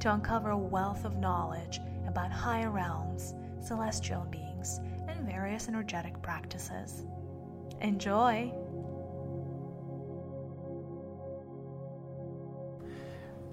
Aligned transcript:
to 0.00 0.12
uncover 0.14 0.50
a 0.50 0.58
wealth 0.58 1.04
of 1.04 1.16
knowledge 1.16 1.80
about 2.06 2.30
higher 2.32 2.70
realms, 2.70 3.34
celestial 3.62 4.26
beings, 4.30 4.80
and 5.08 5.26
various 5.26 5.68
energetic 5.68 6.20
practices. 6.22 7.04
Enjoy! 7.82 8.52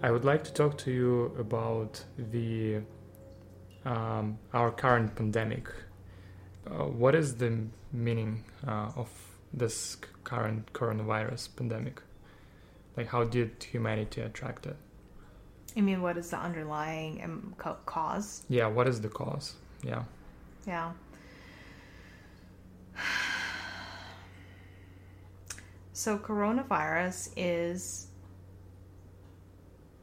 I 0.02 0.12
would 0.12 0.23
like 0.23 0.44
to 0.46 0.54
talk 0.54 0.78
to 0.80 0.92
you 0.92 1.36
about 1.40 2.04
the 2.18 2.82
um, 3.84 4.38
our 4.54 4.72
current 4.72 5.16
pandemic. 5.16 5.70
Uh, 6.66 6.84
what 6.84 7.16
is 7.16 7.36
the 7.36 7.68
meaning 7.92 8.44
uh, 8.68 8.92
of 8.95 9.09
this 9.54 9.98
current 10.23 10.72
coronavirus 10.73 11.56
pandemic? 11.56 12.02
Like, 12.95 13.08
how 13.08 13.23
did 13.23 13.64
humanity 13.64 14.22
attract 14.22 14.66
it? 14.66 14.76
You 15.77 15.84
mean 15.84 16.02
what 16.02 16.17
is 16.17 16.31
the 16.31 16.38
underlying 16.38 17.23
um, 17.23 17.54
cause? 17.86 18.44
Yeah, 18.50 18.66
what 18.66 18.88
is 18.88 19.00
the 19.00 19.09
cause? 19.09 19.53
Yeah. 19.83 20.06
Yeah. 20.66 20.94
So, 25.94 26.17
coronavirus 26.17 27.30
is 27.36 28.08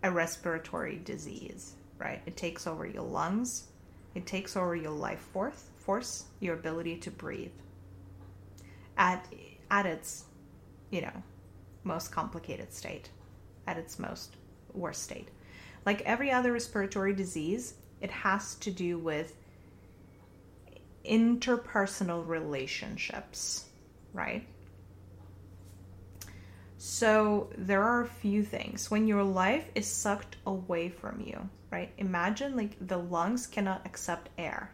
a 0.04 0.12
respiratory 0.12 1.00
disease, 1.04 1.72
right? 1.98 2.22
It 2.24 2.36
takes 2.36 2.68
over 2.68 2.86
your 2.86 3.02
lungs, 3.02 3.68
it 4.14 4.26
takes 4.26 4.56
over 4.56 4.76
your 4.76 4.92
life 4.92 5.20
force, 5.32 5.70
force 5.78 6.26
your 6.38 6.54
ability 6.54 6.98
to 6.98 7.10
breathe. 7.10 7.52
At 8.96 9.26
at 9.72 9.86
its, 9.86 10.26
you 10.90 11.00
know, 11.00 11.22
most 11.82 12.12
complicated 12.12 12.72
state, 12.72 13.10
at 13.66 13.76
its 13.76 13.98
most 13.98 14.36
worst 14.72 15.02
state. 15.02 15.30
Like 15.86 16.02
every 16.02 16.30
other 16.30 16.52
respiratory 16.52 17.14
disease, 17.14 17.74
it 18.00 18.10
has 18.10 18.54
to 18.56 18.70
do 18.70 18.98
with 18.98 19.36
interpersonal 21.04 22.26
relationships, 22.26 23.66
right? 24.12 24.46
So 26.78 27.50
there 27.56 27.82
are 27.82 28.02
a 28.02 28.08
few 28.08 28.42
things. 28.42 28.90
When 28.90 29.06
your 29.06 29.22
life 29.22 29.70
is 29.74 29.86
sucked 29.86 30.36
away 30.46 30.88
from 30.88 31.20
you, 31.20 31.48
right? 31.70 31.92
Imagine 31.98 32.56
like 32.56 32.76
the 32.86 32.98
lungs 32.98 33.46
cannot 33.46 33.86
accept 33.86 34.28
air. 34.38 34.70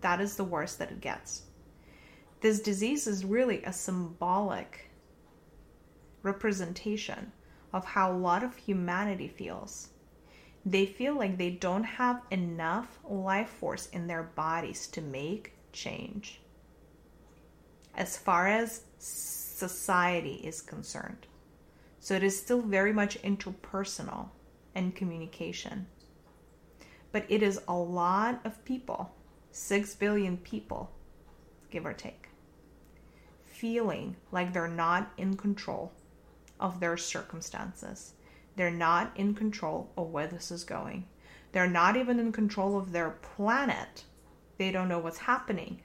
That 0.00 0.20
is 0.20 0.36
the 0.36 0.44
worst 0.44 0.78
that 0.78 0.90
it 0.90 1.00
gets. 1.00 1.42
This 2.40 2.60
disease 2.60 3.06
is 3.06 3.24
really 3.24 3.62
a 3.64 3.72
symbolic 3.72 4.90
representation 6.22 7.32
of 7.72 7.84
how 7.84 8.12
a 8.12 8.16
lot 8.16 8.42
of 8.42 8.56
humanity 8.56 9.28
feels. 9.28 9.88
They 10.64 10.86
feel 10.86 11.14
like 11.14 11.38
they 11.38 11.50
don't 11.50 11.84
have 11.84 12.22
enough 12.30 12.98
life 13.08 13.48
force 13.48 13.86
in 13.88 14.06
their 14.06 14.22
bodies 14.22 14.86
to 14.88 15.00
make 15.00 15.54
change. 15.72 16.40
As 17.94 18.16
far 18.16 18.46
as 18.48 18.82
society 18.98 20.40
is 20.44 20.60
concerned. 20.60 21.26
So 21.98 22.14
it 22.14 22.22
is 22.22 22.38
still 22.38 22.62
very 22.62 22.92
much 22.92 23.20
interpersonal 23.22 24.28
and 24.74 24.94
communication. 24.94 25.86
But 27.12 27.26
it 27.28 27.42
is 27.42 27.60
a 27.66 27.74
lot 27.74 28.40
of 28.44 28.64
people, 28.64 29.12
6 29.50 29.94
billion 29.96 30.36
people, 30.38 30.90
give 31.70 31.84
or 31.84 31.92
take, 31.92 32.28
feeling 33.44 34.16
like 34.30 34.52
they're 34.52 34.68
not 34.68 35.12
in 35.18 35.36
control 35.36 35.92
of 36.60 36.78
their 36.78 36.96
circumstances. 36.96 38.12
They're 38.56 38.70
not 38.70 39.12
in 39.16 39.34
control 39.34 39.90
of 39.96 40.10
where 40.10 40.26
this 40.26 40.50
is 40.50 40.64
going. 40.64 41.06
They're 41.52 41.66
not 41.66 41.96
even 41.96 42.20
in 42.20 42.30
control 42.30 42.78
of 42.78 42.92
their 42.92 43.10
planet. 43.10 44.04
They 44.58 44.70
don't 44.70 44.88
know 44.88 44.98
what's 44.98 45.18
happening. 45.18 45.82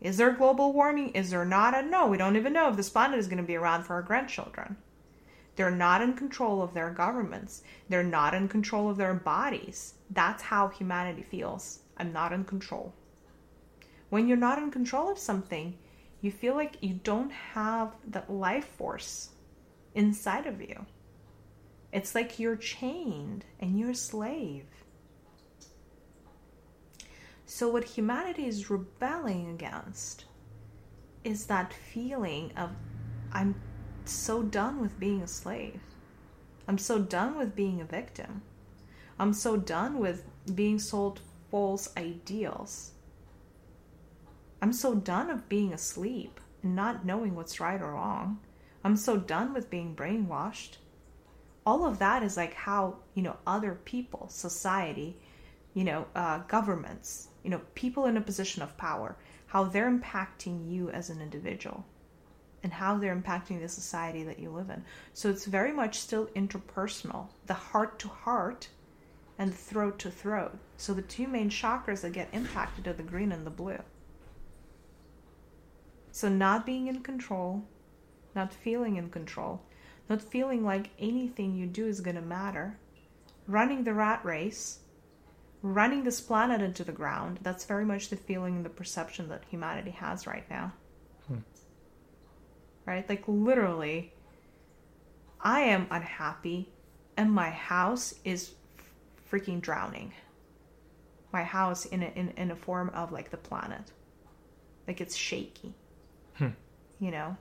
Is 0.00 0.16
there 0.16 0.32
global 0.32 0.72
warming? 0.72 1.10
Is 1.10 1.30
there 1.30 1.44
not? 1.44 1.74
I 1.74 1.80
know. 1.80 2.06
We 2.06 2.16
don't 2.18 2.36
even 2.36 2.52
know 2.52 2.70
if 2.70 2.76
this 2.76 2.88
planet 2.88 3.18
is 3.18 3.26
going 3.26 3.42
to 3.42 3.46
be 3.46 3.56
around 3.56 3.84
for 3.84 3.94
our 3.94 4.02
grandchildren. 4.02 4.76
They're 5.56 5.70
not 5.70 6.00
in 6.00 6.14
control 6.14 6.62
of 6.62 6.72
their 6.72 6.90
governments. 6.90 7.62
They're 7.88 8.02
not 8.02 8.34
in 8.34 8.48
control 8.48 8.88
of 8.88 8.96
their 8.96 9.12
bodies. 9.14 9.94
That's 10.08 10.42
how 10.42 10.68
humanity 10.68 11.22
feels. 11.22 11.80
I'm 11.98 12.12
not 12.12 12.32
in 12.32 12.44
control. 12.44 12.94
When 14.08 14.26
you're 14.26 14.36
not 14.36 14.58
in 14.58 14.70
control 14.70 15.10
of 15.10 15.18
something, 15.18 15.76
you 16.20 16.30
feel 16.30 16.54
like 16.54 16.76
you 16.80 16.94
don't 16.94 17.32
have 17.32 17.94
that 18.08 18.30
life 18.30 18.66
force 18.66 19.30
inside 19.94 20.46
of 20.46 20.60
you. 20.60 20.86
It's 21.92 22.14
like 22.14 22.38
you're 22.38 22.56
chained 22.56 23.44
and 23.58 23.78
you're 23.78 23.90
a 23.90 23.94
slave. 23.94 24.66
So, 27.46 27.68
what 27.68 27.84
humanity 27.84 28.46
is 28.46 28.70
rebelling 28.70 29.50
against 29.50 30.26
is 31.24 31.46
that 31.46 31.72
feeling 31.72 32.52
of, 32.56 32.70
I'm 33.32 33.60
so 34.04 34.42
done 34.42 34.80
with 34.80 35.00
being 35.00 35.22
a 35.22 35.26
slave. 35.26 35.80
I'm 36.68 36.78
so 36.78 37.00
done 37.00 37.36
with 37.36 37.56
being 37.56 37.80
a 37.80 37.84
victim. 37.84 38.42
I'm 39.18 39.32
so 39.32 39.56
done 39.56 39.98
with 39.98 40.24
being 40.54 40.78
sold 40.78 41.20
false 41.50 41.88
ideals. 41.96 42.92
I'm 44.62 44.72
so 44.72 44.94
done 44.94 45.30
of 45.30 45.48
being 45.48 45.72
asleep 45.72 46.40
and 46.62 46.76
not 46.76 47.06
knowing 47.06 47.34
what's 47.34 47.60
right 47.60 47.80
or 47.80 47.92
wrong. 47.92 48.40
I'm 48.84 48.96
so 48.96 49.16
done 49.16 49.54
with 49.54 49.70
being 49.70 49.96
brainwashed. 49.96 50.76
All 51.64 51.86
of 51.86 51.98
that 51.98 52.22
is 52.22 52.36
like 52.36 52.54
how, 52.54 52.96
you 53.14 53.22
know, 53.22 53.36
other 53.46 53.78
people, 53.84 54.28
society, 54.28 55.16
you 55.74 55.84
know, 55.84 56.06
uh, 56.14 56.38
governments, 56.48 57.28
you 57.42 57.50
know, 57.50 57.60
people 57.74 58.06
in 58.06 58.16
a 58.16 58.22
position 58.22 58.62
of 58.62 58.76
power, 58.76 59.16
how 59.46 59.64
they're 59.64 59.90
impacting 59.90 60.70
you 60.70 60.90
as 60.90 61.10
an 61.10 61.20
individual 61.20 61.84
and 62.62 62.72
how 62.72 62.98
they're 62.98 63.16
impacting 63.16 63.60
the 63.60 63.68
society 63.68 64.22
that 64.24 64.38
you 64.38 64.50
live 64.50 64.68
in. 64.68 64.84
So 65.14 65.30
it's 65.30 65.46
very 65.46 65.72
much 65.72 65.98
still 65.98 66.26
interpersonal, 66.36 67.28
the 67.46 67.54
heart 67.54 67.98
to 68.00 68.08
heart 68.08 68.68
and 69.38 69.54
throat 69.54 69.98
to 70.00 70.10
throat. 70.10 70.58
So 70.76 70.92
the 70.92 71.02
two 71.02 71.26
main 71.26 71.48
chakras 71.48 72.02
that 72.02 72.12
get 72.12 72.28
impacted 72.32 72.86
are 72.86 72.92
the 72.92 73.02
green 73.02 73.32
and 73.32 73.46
the 73.46 73.50
blue. 73.50 73.78
So, 76.12 76.28
not 76.28 76.66
being 76.66 76.88
in 76.88 77.02
control, 77.02 77.64
not 78.34 78.52
feeling 78.52 78.96
in 78.96 79.10
control, 79.10 79.62
not 80.08 80.20
feeling 80.20 80.64
like 80.64 80.90
anything 80.98 81.54
you 81.54 81.66
do 81.66 81.86
is 81.86 82.00
going 82.00 82.16
to 82.16 82.22
matter, 82.22 82.78
running 83.46 83.84
the 83.84 83.94
rat 83.94 84.24
race, 84.24 84.80
running 85.62 86.02
this 86.02 86.20
planet 86.20 86.60
into 86.60 86.82
the 86.82 86.92
ground. 86.92 87.38
That's 87.42 87.64
very 87.64 87.84
much 87.84 88.08
the 88.08 88.16
feeling 88.16 88.56
and 88.56 88.64
the 88.64 88.70
perception 88.70 89.28
that 89.28 89.44
humanity 89.48 89.92
has 89.92 90.26
right 90.26 90.48
now. 90.50 90.72
Hmm. 91.28 91.38
Right? 92.86 93.08
Like, 93.08 93.22
literally, 93.28 94.12
I 95.40 95.60
am 95.60 95.86
unhappy 95.90 96.72
and 97.16 97.30
my 97.32 97.50
house 97.50 98.14
is 98.24 98.52
freaking 99.30 99.60
drowning. 99.60 100.12
My 101.32 101.44
house 101.44 101.84
in 101.84 102.02
a, 102.02 102.06
in, 102.16 102.30
in 102.30 102.50
a 102.50 102.56
form 102.56 102.90
of 102.90 103.12
like 103.12 103.30
the 103.30 103.36
planet. 103.36 103.92
Like, 104.88 105.00
it's 105.00 105.14
shaky 105.14 105.74
hmm. 106.40 106.48
you 106.98 107.10
know? 107.10 107.36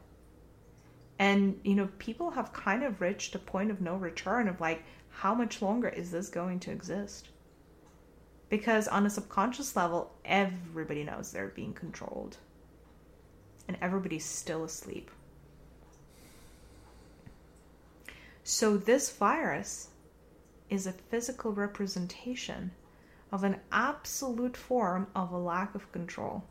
And 1.18 1.60
you 1.64 1.76
know 1.76 1.90
people 1.98 2.32
have 2.32 2.54
kind 2.54 2.84
of 2.84 3.02
reached 3.02 3.36
a 3.36 3.40
point 3.40 3.72
of 3.72 3.82
no 3.82 3.96
return 3.96 4.48
of 4.48 4.62
like 4.62 4.84
how 5.10 5.34
much 5.34 5.62
longer 5.62 5.90
is 5.90 6.12
this 6.12 6.30
going 6.30 6.60
to 6.62 6.72
exist? 6.72 7.30
Because 8.50 8.88
on 8.88 9.06
a 9.06 9.10
subconscious 9.10 9.76
level 9.76 10.12
everybody 10.24 11.04
knows 11.04 11.32
they're 11.32 11.48
being 11.48 11.74
controlled. 11.74 12.38
And 13.68 13.78
everybody's 13.82 14.26
still 14.26 14.64
asleep. 14.64 15.12
So 18.44 18.78
this 18.78 19.12
virus 19.12 19.90
is 20.70 20.88
a 20.88 20.92
physical 20.92 21.52
representation 21.52 22.72
of 23.32 23.44
an 23.44 23.58
absolute 23.72 24.58
form 24.58 25.08
of 25.16 25.32
a 25.32 25.38
lack 25.38 25.76
of 25.76 25.92
control 25.92 26.44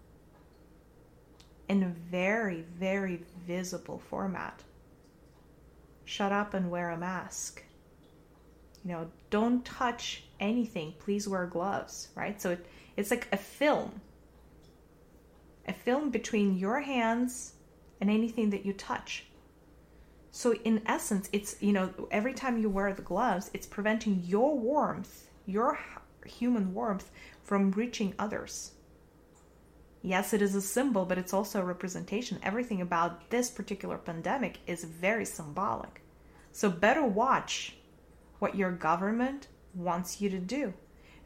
in 1.68 1.82
a 1.82 1.94
very, 2.10 2.64
very 2.78 3.22
visible 3.46 3.98
format. 3.98 4.62
Shut 6.04 6.32
up 6.32 6.54
and 6.54 6.70
wear 6.70 6.90
a 6.90 6.96
mask. 6.96 7.62
You 8.84 8.92
know, 8.92 9.10
don't 9.30 9.64
touch 9.64 10.24
anything. 10.40 10.94
Please 10.98 11.28
wear 11.28 11.46
gloves, 11.46 12.08
right? 12.14 12.40
So 12.40 12.52
it, 12.52 12.66
it's 12.96 13.10
like 13.10 13.28
a 13.32 13.36
film. 13.36 14.00
A 15.66 15.72
film 15.72 16.10
between 16.10 16.56
your 16.56 16.80
hands 16.80 17.52
and 18.00 18.08
anything 18.08 18.50
that 18.50 18.64
you 18.64 18.72
touch. 18.72 19.26
So 20.30 20.54
in 20.54 20.82
essence, 20.86 21.28
it's 21.32 21.56
you 21.60 21.72
know 21.72 21.92
every 22.10 22.32
time 22.32 22.58
you 22.58 22.70
wear 22.70 22.92
the 22.94 23.02
gloves, 23.02 23.50
it's 23.52 23.66
preventing 23.66 24.22
your 24.24 24.58
warmth, 24.58 25.26
your 25.46 25.78
human 26.24 26.72
warmth 26.72 27.10
from 27.42 27.72
reaching 27.72 28.14
others. 28.18 28.72
Yes, 30.02 30.32
it 30.32 30.42
is 30.42 30.54
a 30.54 30.62
symbol, 30.62 31.04
but 31.04 31.18
it's 31.18 31.32
also 31.32 31.60
a 31.60 31.64
representation. 31.64 32.38
Everything 32.42 32.80
about 32.80 33.30
this 33.30 33.50
particular 33.50 33.98
pandemic 33.98 34.58
is 34.66 34.84
very 34.84 35.24
symbolic. 35.24 36.02
So 36.52 36.70
better 36.70 37.04
watch 37.04 37.76
what 38.38 38.54
your 38.54 38.70
government 38.70 39.48
wants 39.74 40.20
you 40.20 40.30
to 40.30 40.38
do. 40.38 40.72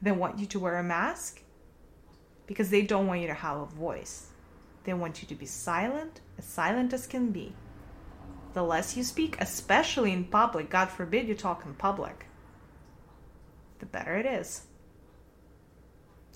They 0.00 0.12
want 0.12 0.38
you 0.38 0.46
to 0.46 0.60
wear 0.60 0.78
a 0.78 0.82
mask 0.82 1.42
because 2.46 2.70
they 2.70 2.82
don't 2.82 3.06
want 3.06 3.20
you 3.20 3.26
to 3.28 3.34
have 3.34 3.58
a 3.58 3.66
voice. 3.66 4.28
They 4.84 4.94
want 4.94 5.22
you 5.22 5.28
to 5.28 5.34
be 5.34 5.46
silent, 5.46 6.20
as 6.38 6.44
silent 6.44 6.92
as 6.92 7.06
can 7.06 7.30
be 7.30 7.54
the 8.54 8.62
less 8.62 8.96
you 8.96 9.04
speak, 9.04 9.36
especially 9.40 10.12
in 10.12 10.24
public, 10.24 10.70
God 10.70 10.90
forbid 10.90 11.28
you 11.28 11.34
talk 11.34 11.64
in 11.64 11.74
public, 11.74 12.26
the 13.78 13.86
better 13.86 14.16
it 14.16 14.26
is. 14.26 14.62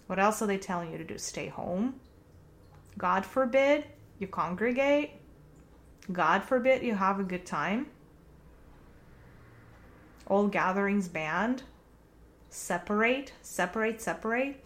What 0.07 0.19
else 0.19 0.41
are 0.41 0.47
they 0.47 0.59
telling 0.59 0.93
you 0.93 0.99
to 0.99 1.05
do? 1.05 1.19
Stay 1.19 1.49
home? 1.49 2.01
God 2.99 3.27
forbid 3.27 3.85
you 4.19 4.27
congregate? 4.27 5.13
God 6.13 6.45
forbid 6.45 6.83
you 6.83 6.95
have 6.95 7.21
a 7.21 7.25
good 7.25 7.45
time? 7.45 7.87
All 10.27 10.49
gatherings 10.49 11.09
banned? 11.09 11.63
Separate, 12.49 13.33
separate, 13.43 14.01
separate? 14.01 14.63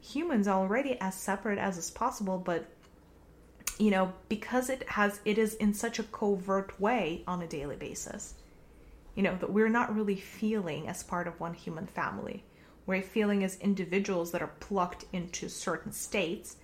Humans 0.00 0.48
already 0.48 0.98
as 1.00 1.14
separate 1.14 1.58
as 1.58 1.76
is 1.76 1.90
possible, 1.90 2.38
but 2.38 2.66
you 3.78 3.90
know, 3.90 4.12
because 4.28 4.68
it 4.68 4.88
has 4.90 5.20
it 5.24 5.38
is 5.38 5.54
in 5.54 5.72
such 5.72 5.98
a 5.98 6.02
covert 6.04 6.78
way 6.80 7.24
on 7.26 7.42
a 7.42 7.46
daily 7.46 7.76
basis. 7.76 8.34
You 9.14 9.22
know, 9.22 9.36
that 9.36 9.52
we're 9.52 9.68
not 9.68 9.94
really 9.94 10.16
feeling 10.16 10.86
as 10.86 11.02
part 11.02 11.26
of 11.26 11.40
one 11.40 11.54
human 11.54 11.86
family. 11.86 12.44
We're 12.86 13.02
feeling 13.02 13.44
as 13.44 13.58
individuals 13.58 14.32
that 14.32 14.42
are 14.42 14.52
plucked 14.60 15.04
into 15.12 15.48
certain 15.48 15.92
states 15.92 16.56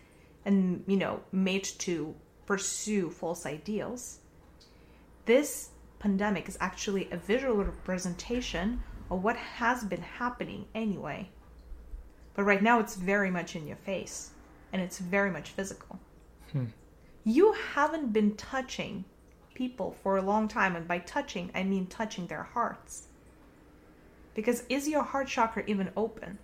and, 0.45 0.85
you 0.87 0.97
know, 0.97 1.21
made 1.33 1.65
to 1.65 2.15
pursue 2.47 3.11
false 3.11 3.47
ideals. 3.47 4.19
This 5.25 5.71
pandemic 5.99 6.49
is 6.49 6.59
actually 6.61 7.09
a 7.11 7.17
visual 7.17 7.57
representation 7.57 8.83
of 9.11 9.23
what 9.23 9.37
has 9.37 9.85
been 9.85 10.03
happening 10.03 10.67
anyway. 10.75 11.29
But 12.35 12.45
right 12.45 12.63
now 12.63 12.81
it's 12.81 12.97
very 12.97 13.31
much 13.31 13.57
in 13.57 13.67
your 13.67 13.77
face 13.77 14.31
and 14.73 14.83
it's 14.83 14.99
very 14.99 15.31
much 15.31 15.51
physical. 15.51 15.99
Hmm 16.53 16.67
you 17.27 17.53
haven't 17.75 18.13
been 18.13 18.37
touching 18.37 19.05
people 19.53 19.97
for 20.01 20.17
a 20.17 20.23
long 20.23 20.47
time. 20.47 20.77
And 20.77 20.87
by 20.87 21.01
touching, 21.01 21.51
I 21.57 21.65
mean 21.65 21.89
touching 21.89 22.29
their 22.29 22.45
hearts. 22.45 23.09
Because 24.37 24.65
is 24.69 24.87
your 24.87 25.03
heart 25.03 25.29
chakra 25.29 25.65
even 25.67 25.91
open? 25.97 26.39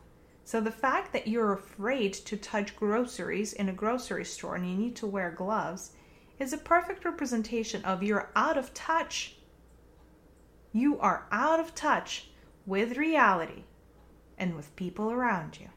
So 0.45 0.63
the 0.63 0.71
fact 0.71 1.13
that 1.13 1.29
you're 1.29 1.53
afraid 1.53 2.15
to 2.15 2.39
touch 2.39 2.75
groceries 2.75 3.53
in 3.53 3.69
a 3.69 3.75
grocery 3.75 4.25
store 4.25 4.55
and 4.57 4.69
you 4.69 4.75
need 4.75 4.97
to 4.97 5.07
wear 5.07 5.31
gloves 5.31 5.93
is 6.39 6.55
a 6.55 6.59
perfect 6.59 7.05
representation 7.05 7.85
of 7.85 8.03
you're 8.03 8.31
out 8.35 8.57
of 8.57 8.73
touch. 8.73 9.37
You 10.73 10.99
are 11.01 11.27
out 11.31 11.61
of 11.61 11.75
touch 11.75 12.31
with 12.65 12.97
reality 12.97 13.65
and 14.39 14.57
with 14.57 14.75
people 14.75 15.13
around 15.13 15.61
you. 15.61 15.69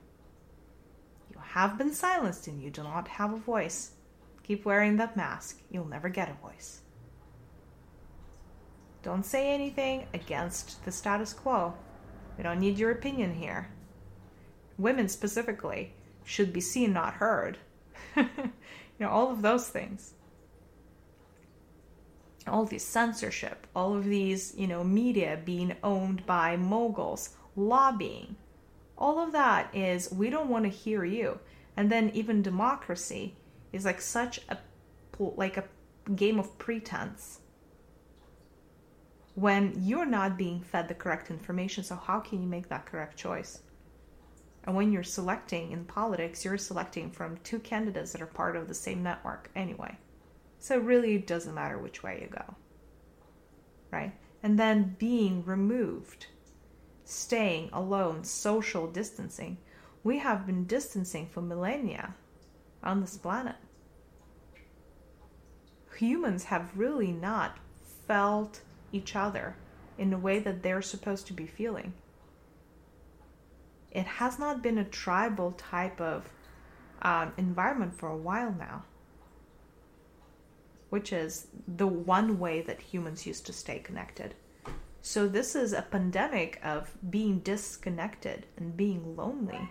You 1.34 1.40
have 1.42 1.78
been 1.78 1.94
silenced 1.94 2.48
and 2.48 2.64
you 2.64 2.70
do 2.70 2.84
not 2.84 3.10
have 3.10 3.34
a 3.34 3.38
voice. 3.38 3.92
Keep 4.44 4.64
wearing 4.64 4.96
that 4.98 5.18
mask. 5.18 5.60
You'll 5.70 5.84
never 5.84 6.08
get 6.08 6.30
a 6.30 6.48
voice. 6.48 6.80
Don't 9.04 9.26
say 9.26 9.54
anything 9.54 10.08
against 10.14 10.84
the 10.86 10.94
status 10.94 11.34
quo. 11.34 11.74
We 12.38 12.44
don't 12.44 12.60
need 12.60 12.78
your 12.78 12.92
opinion 12.92 13.36
here. 13.36 13.70
Women 14.78 15.08
specifically 15.08 15.94
should 16.24 16.52
be 16.52 16.62
seen, 16.62 16.94
not 16.94 17.16
heard. 17.16 17.58
you 18.16 18.28
know, 19.00 19.10
all 19.10 19.32
of 19.32 19.42
those 19.42 19.70
things. 19.70 20.14
All 22.48 22.64
of 22.64 22.70
this 22.70 22.86
censorship, 22.86 23.68
all 23.76 23.96
of 23.96 24.06
these, 24.06 24.54
you 24.56 24.68
know, 24.68 24.84
media 24.84 25.40
being 25.44 25.76
owned 25.84 26.26
by 26.26 26.58
moguls, 26.58 27.30
lobbying. 27.56 28.36
All 28.98 29.20
of 29.20 29.32
that 29.32 29.74
is 29.74 30.12
we 30.12 30.30
don't 30.30 30.50
want 30.50 30.66
to 30.66 30.70
hear 30.70 31.04
you. 31.04 31.40
And 31.76 31.92
then 31.92 32.12
even 32.14 32.42
democracy 32.42 33.36
is 33.74 33.86
like 33.86 34.02
such 34.02 34.40
a 34.50 34.58
like 35.18 35.58
a 35.58 35.64
game 36.16 36.40
of 36.40 36.58
pretense 36.58 37.40
when 39.36 39.74
you're 39.78 40.06
not 40.06 40.38
being 40.38 40.62
fed 40.62 40.88
the 40.88 40.96
correct 40.96 41.30
information. 41.30 41.84
So 41.84 41.96
how 41.96 42.20
can 42.20 42.42
you 42.42 42.48
make 42.48 42.70
that 42.70 42.86
correct 42.86 43.18
choice? 43.18 43.62
And 44.64 44.76
when 44.76 44.92
you're 44.92 45.04
selecting 45.04 45.72
in 45.72 45.86
politics 45.86 46.44
you're 46.44 46.58
selecting 46.58 47.12
from 47.12 47.38
two 47.44 47.60
candidates 47.60 48.12
that 48.14 48.22
are 48.22 48.26
part 48.28 48.56
of 48.56 48.68
the 48.68 48.74
same 48.74 49.04
network 49.04 49.52
anyway. 49.56 49.98
So 50.60 50.80
really 50.80 51.16
it 51.16 51.28
doesn't 51.28 51.54
matter 51.54 51.78
which 51.78 52.02
way 52.02 52.20
you 52.22 52.36
go 52.36 52.56
right? 53.96 54.14
And 54.44 54.60
then 54.60 54.96
being 55.00 55.44
removed 55.46 56.28
staying 57.06 57.70
alone 57.72 58.24
social 58.24 58.88
distancing. 58.88 59.58
We 60.04 60.20
have 60.20 60.46
been 60.46 60.66
distancing 60.66 61.28
for 61.28 61.42
millennia 61.42 62.16
on 62.84 63.02
this 63.02 63.18
planet. 63.18 63.56
Humans 65.98 66.46
have 66.46 66.76
really 66.76 67.12
not 67.12 67.58
felt 68.08 68.62
each 68.96 69.16
other 69.16 69.56
in 69.98 70.10
the 70.10 70.18
way 70.18 70.40
that 70.40 70.64
they're 70.64 70.82
supposed 70.82 71.28
to 71.28 71.34
be 71.34 71.46
feeling. 71.46 71.94
It 73.92 74.06
has 74.06 74.40
not 74.40 74.62
been 74.62 74.78
a 74.78 74.84
tribal 74.84 75.52
type 75.54 76.02
of 76.02 76.30
um, 77.02 77.34
environment 77.38 77.98
for 77.98 78.10
a 78.10 78.18
while 78.18 78.54
now, 78.58 78.84
which 80.90 81.14
is 81.14 81.48
the 81.68 81.88
one 81.88 82.40
way 82.40 82.62
that 82.62 82.82
humans 82.82 83.26
used 83.26 83.46
to 83.46 83.54
stay 83.54 83.80
connected. 83.80 84.36
So, 85.02 85.28
this 85.28 85.56
is 85.56 85.72
a 85.72 85.84
pandemic 85.84 86.60
of 86.64 86.92
being 87.12 87.40
disconnected 87.40 88.48
and 88.58 88.76
being 88.76 89.16
lonely, 89.16 89.70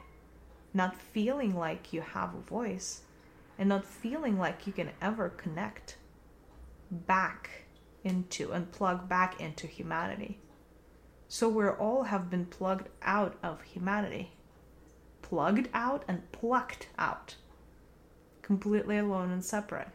not 0.73 0.97
feeling 0.97 1.57
like 1.57 1.93
you 1.93 2.03
have 2.03 2.35
a 2.35 2.41
voice, 2.41 3.03
and 3.59 3.69
not 3.69 3.85
feeling 3.85 4.39
like 4.39 4.67
you 4.67 4.73
can 4.73 4.91
ever 5.03 5.31
connect 5.31 5.97
back 6.91 7.64
into 8.05 8.53
and 8.53 8.71
plug 8.71 9.09
back 9.09 9.41
into 9.41 9.67
humanity. 9.67 10.39
So 11.29 11.49
we 11.49 11.67
all 11.67 12.05
have 12.05 12.31
been 12.31 12.47
plugged 12.47 12.89
out 13.03 13.37
of 13.43 13.63
humanity. 13.63 14.33
Plugged 15.23 15.69
out 15.75 16.05
and 16.07 16.31
plucked 16.33 16.89
out. 16.99 17.37
Completely 18.43 18.99
alone 18.99 19.31
and 19.31 19.45
separate. 19.45 19.89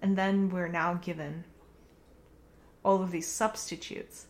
And 0.00 0.16
then 0.16 0.50
we're 0.50 0.68
now 0.68 0.94
given 0.94 1.44
all 2.84 3.02
of 3.02 3.10
these 3.10 3.26
substitutes. 3.26 4.26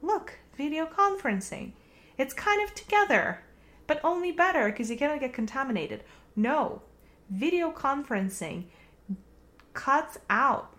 Look, 0.00 0.38
video 0.56 0.86
conferencing. 0.86 1.72
It's 2.16 2.34
kind 2.34 2.62
of 2.62 2.74
together, 2.74 3.42
but 3.86 4.00
only 4.02 4.32
better 4.32 4.66
because 4.66 4.90
you 4.90 4.96
cannot 4.96 5.20
get 5.20 5.32
contaminated. 5.32 6.02
No, 6.34 6.82
video 7.30 7.70
conferencing 7.70 8.64
cuts 9.74 10.18
out 10.30 10.72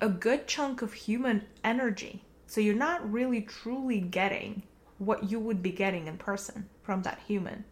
a 0.00 0.08
good 0.08 0.46
chunk 0.46 0.82
of 0.82 0.92
human 0.92 1.44
energy. 1.62 2.22
So 2.46 2.60
you're 2.60 2.74
not 2.74 3.12
really 3.12 3.42
truly 3.42 4.00
getting 4.00 4.62
what 4.98 5.30
you 5.30 5.38
would 5.38 5.62
be 5.62 5.70
getting 5.70 6.06
in 6.06 6.18
person 6.18 6.68
from 6.82 7.02
that 7.02 7.20
human. 7.26 7.64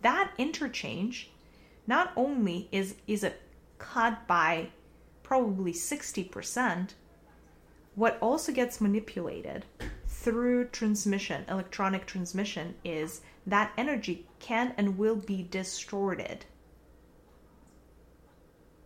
That 0.00 0.32
interchange 0.38 1.30
not 1.86 2.12
only 2.16 2.68
is 2.72 2.94
is 3.06 3.24
it 3.24 3.42
cut 3.78 4.26
by 4.26 4.68
probably 5.22 5.72
60%, 5.72 6.90
what 7.94 8.18
also 8.20 8.52
gets 8.52 8.80
manipulated 8.80 9.64
through 10.06 10.66
transmission, 10.66 11.44
electronic 11.48 12.06
transmission, 12.06 12.74
is 12.84 13.22
that 13.46 13.72
energy 13.76 14.26
can 14.38 14.74
and 14.76 14.98
will 14.98 15.16
be 15.16 15.42
distorted 15.42 16.44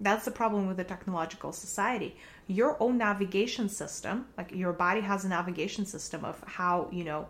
that's 0.00 0.24
the 0.24 0.30
problem 0.30 0.66
with 0.66 0.76
the 0.76 0.84
technological 0.84 1.52
society. 1.52 2.16
Your 2.46 2.76
own 2.82 2.98
navigation 2.98 3.68
system, 3.68 4.26
like 4.36 4.52
your 4.52 4.72
body 4.72 5.00
has 5.00 5.24
a 5.24 5.28
navigation 5.28 5.86
system 5.86 6.24
of 6.24 6.42
how, 6.46 6.88
you 6.92 7.04
know, 7.04 7.28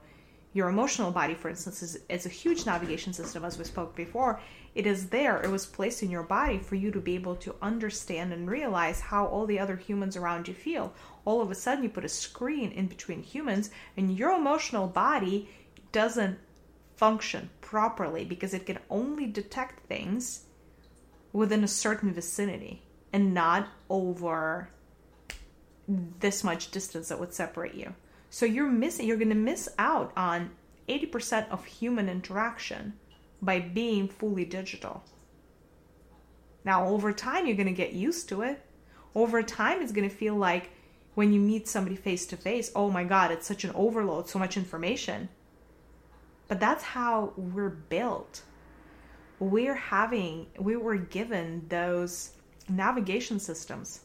your 0.53 0.69
emotional 0.69 1.11
body, 1.11 1.35
for 1.35 1.51
instance, 1.51 1.83
is, 1.83 1.99
is 2.09 2.25
a 2.25 2.31
huge 2.31 2.65
navigation 2.65 3.13
system, 3.13 3.45
as 3.45 3.59
we 3.59 3.65
spoke 3.65 3.95
before. 3.95 4.41
It 4.75 4.87
is 4.87 5.11
there, 5.11 5.43
it 5.43 5.51
was 5.51 5.67
placed 5.67 6.03
in 6.03 6.11
your 6.11 6.23
body 6.23 6.59
for 6.59 6.77
you 6.77 6.91
to 6.93 7.01
be 7.01 7.15
able 7.15 7.37
to 7.37 7.55
understand 7.61 8.33
and 8.33 8.49
realize 8.51 9.01
how 9.01 9.27
all 9.27 9.45
the 9.45 9.59
other 9.59 9.77
humans 9.77 10.17
around 10.17 10.49
you 10.49 10.55
feel. 10.55 10.95
All 11.27 11.43
of 11.43 11.51
a 11.51 11.55
sudden, 11.55 11.85
you 11.85 11.91
put 11.91 12.07
a 12.07 12.09
screen 12.09 12.73
in 12.73 12.87
between 12.87 13.23
humans, 13.23 13.71
and 13.99 14.17
your 14.17 14.33
emotional 14.33 14.87
body 14.87 15.51
doesn't 15.93 16.39
function 16.97 17.51
properly 17.61 18.25
because 18.25 18.55
it 18.55 18.65
can 18.65 18.79
only 18.89 19.27
detect 19.27 19.87
things 19.87 20.46
within 21.33 21.65
a 21.65 21.69
certain 21.69 22.13
vicinity 22.13 22.83
and 23.13 23.35
not 23.35 23.69
over 23.89 24.71
this 25.87 26.43
much 26.43 26.71
distance 26.71 27.09
that 27.09 27.21
would 27.21 27.33
separate 27.33 27.75
you. 27.75 27.95
So 28.31 28.45
you're 28.45 28.69
missing 28.69 29.07
you're 29.07 29.17
going 29.17 29.29
to 29.29 29.35
miss 29.35 29.69
out 29.79 30.13
on 30.17 30.51
80% 30.89 31.49
of 31.51 31.65
human 31.65 32.09
interaction 32.09 32.95
by 33.43 33.61
being 33.61 34.09
fully 34.09 34.45
digital. 34.45 35.05
Now, 36.65 36.89
over 36.89 37.13
time 37.13 37.47
you're 37.47 37.57
going 37.57 37.67
to 37.67 37.73
get 37.73 37.93
used 37.93 38.29
to 38.31 38.43
it. 38.43 38.63
Over 39.15 39.43
time 39.43 39.81
it's 39.81 39.93
going 39.93 40.09
to 40.09 40.15
feel 40.15 40.35
like 40.35 40.71
when 41.15 41.33
you 41.33 41.41
meet 41.41 41.67
somebody 41.67 41.97
face 41.97 42.27
to 42.27 42.37
face, 42.37 42.71
oh 42.75 42.91
my 42.91 43.05
god, 43.05 43.31
it's 43.31 43.47
such 43.47 43.65
an 43.65 43.73
overload, 43.75 44.29
so 44.29 44.39
much 44.39 44.57
information. 44.57 45.29
But 46.49 46.61
that's 46.61 46.85
how 46.85 47.33
we're 47.37 47.71
built. 47.71 48.43
We're 49.39 49.75
having 49.75 50.47
we 50.59 50.77
were 50.77 50.97
given 50.97 51.67
those 51.69 52.33
navigation 52.69 53.39
systems 53.39 54.01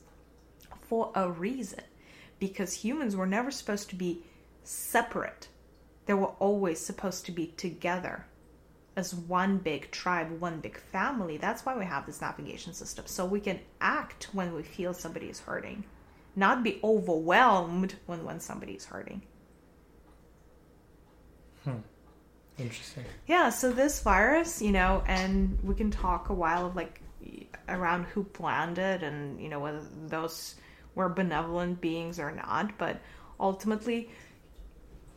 for 0.82 1.12
a 1.16 1.30
reason 1.30 1.84
because 2.40 2.74
humans 2.74 3.16
were 3.16 3.26
never 3.26 3.52
supposed 3.52 3.90
to 3.90 3.96
be 3.96 4.24
separate. 4.64 5.48
They 6.06 6.14
were 6.14 6.34
always 6.40 6.80
supposed 6.80 7.26
to 7.28 7.32
be 7.32 7.48
together 7.48 8.26
as 8.96 9.16
one 9.16 9.58
big 9.58 9.90
tribe, 9.92 10.40
one 10.40 10.60
big 10.60 10.78
family. 10.78 11.38
That's 11.38 11.66
why 11.66 11.78
we 11.78 11.86
have 11.86 12.06
this 12.06 12.22
navigation 12.22 12.74
system. 12.74 13.06
So 13.08 13.26
we 13.26 13.40
can 13.40 13.60
act 13.80 14.30
when 14.34 14.54
we 14.54 14.64
feel 14.64 14.94
somebody 14.94 15.28
is 15.28 15.40
hurting, 15.40 15.86
not 16.36 16.64
be 16.64 16.80
overwhelmed 16.84 17.96
when, 18.06 18.26
when 18.26 18.40
somebody 18.40 18.74
is 18.74 18.86
hurting. 18.86 19.22
Hmm. 21.64 21.78
Interesting. 22.58 23.06
Yeah, 23.28 23.50
so 23.50 23.72
this 23.72 24.02
virus, 24.02 24.62
you 24.62 24.72
know, 24.72 25.04
and 25.08 25.58
we 25.64 25.76
can 25.76 25.90
talk 25.92 26.30
a 26.30 26.34
while 26.34 26.68
of 26.68 26.76
like 26.76 27.02
around 27.70 28.06
who 28.06 28.24
planned 28.24 28.78
it 28.78 29.04
and, 29.04 29.42
you 29.42 29.50
know, 29.50 29.60
whether 29.60 29.82
those 30.08 30.56
were 30.96 31.10
benevolent 31.10 31.82
beings 31.82 32.20
or 32.20 32.32
not, 32.32 32.78
but 32.78 33.00
ultimately 33.40 34.10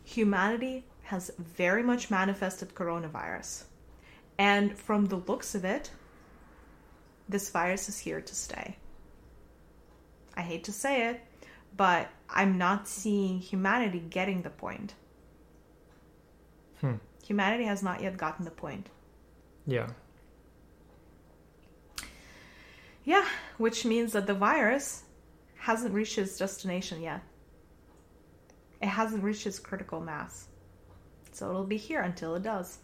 humanity 0.04 0.84
has 1.02 1.30
very 1.38 1.82
much 1.82 2.10
manifested 2.10 2.74
coronavirus. 2.74 3.64
And 4.38 4.76
from 4.76 5.06
the 5.06 5.16
looks 5.16 5.54
of 5.54 5.64
it, 5.64 5.90
this 7.28 7.50
virus 7.50 7.88
is 7.88 7.98
here 7.98 8.20
to 8.20 8.34
stay. 8.34 8.76
I 10.36 10.42
hate 10.42 10.64
to 10.64 10.72
say 10.72 11.08
it, 11.08 11.20
but 11.76 12.08
I'm 12.28 12.58
not 12.58 12.88
seeing 12.88 13.38
humanity 13.38 14.00
getting 14.00 14.42
the 14.42 14.50
point. 14.50 14.94
Hmm. 16.80 16.94
Humanity 17.26 17.64
has 17.64 17.82
not 17.82 18.02
yet 18.02 18.16
gotten 18.16 18.44
the 18.44 18.50
point. 18.50 18.88
Yeah. 19.66 19.88
Yeah, 23.04 23.24
which 23.58 23.84
means 23.84 24.12
that 24.12 24.26
the 24.26 24.34
virus 24.34 25.04
hasn't 25.56 25.94
reached 25.94 26.18
its 26.18 26.36
destination 26.36 27.02
yet. 27.02 27.22
It 28.80 28.88
hasn't 28.88 29.22
reached 29.22 29.46
its 29.46 29.58
critical 29.58 30.00
mass. 30.00 30.48
So 31.32 31.48
it'll 31.48 31.64
be 31.64 31.76
here 31.76 32.02
until 32.02 32.34
it 32.34 32.42
does. 32.42 32.78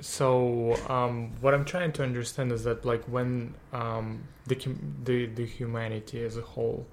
So 0.00 0.76
um, 0.88 1.32
what 1.40 1.54
I'm 1.54 1.64
trying 1.64 1.92
to 1.92 2.02
understand 2.02 2.52
is 2.52 2.64
that 2.64 2.84
like 2.84 3.04
when 3.04 3.54
um, 3.72 4.22
the 4.46 4.56
the 5.04 5.26
the 5.26 5.44
humanity 5.44 6.22
as 6.22 6.36
a 6.36 6.42
whole 6.42 6.86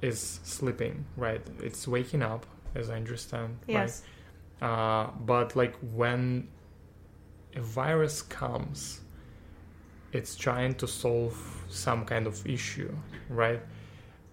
is 0.00 0.40
sleeping, 0.44 1.04
right? 1.16 1.42
It's 1.60 1.86
waking 1.86 2.22
up, 2.22 2.46
as 2.74 2.88
I 2.88 2.96
understand. 2.96 3.58
Yes. 3.66 4.02
Right? 4.02 4.10
Uh, 4.60 5.08
but 5.20 5.56
like 5.56 5.74
when 5.92 6.48
a 7.54 7.60
virus 7.60 8.22
comes, 8.22 9.00
it's 10.12 10.36
trying 10.36 10.74
to 10.74 10.86
solve 10.86 11.36
some 11.68 12.04
kind 12.04 12.26
of 12.26 12.46
issue, 12.46 12.94
right? 13.28 13.60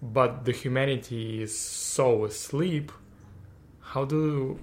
But 0.02 0.44
the 0.44 0.52
humanity 0.52 1.42
is 1.42 1.58
so 1.58 2.24
asleep. 2.24 2.92
How 3.80 4.04
do 4.04 4.58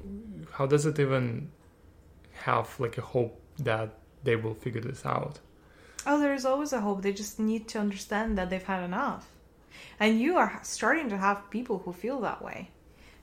how 0.53 0.65
does 0.65 0.86
it 0.86 1.00
even 1.00 1.50
have 2.34 2.79
like 2.79 2.98
a 2.98 3.01
hope 3.01 3.41
that 3.60 3.98
they 4.24 4.36
will 4.36 4.53
figure 4.53 4.81
this 4.81 5.05
out? 5.05 5.39
Oh, 6.05 6.19
there's 6.19 6.45
always 6.45 6.74
a 6.74 6.81
hope. 6.81 7.01
They 7.01 7.13
just 7.13 7.39
need 7.39 7.67
to 7.69 7.79
understand 7.79 8.38
that 8.38 8.50
they've 8.50 8.63
had 8.63 8.84
enough. 8.84 9.27
And 10.00 10.19
you 10.22 10.38
are 10.38 10.60
starting 10.63 11.10
to 11.10 11.17
have 11.17 11.50
people 11.50 11.79
who 11.79 11.93
feel 11.93 12.22
that 12.22 12.43
way. 12.43 12.69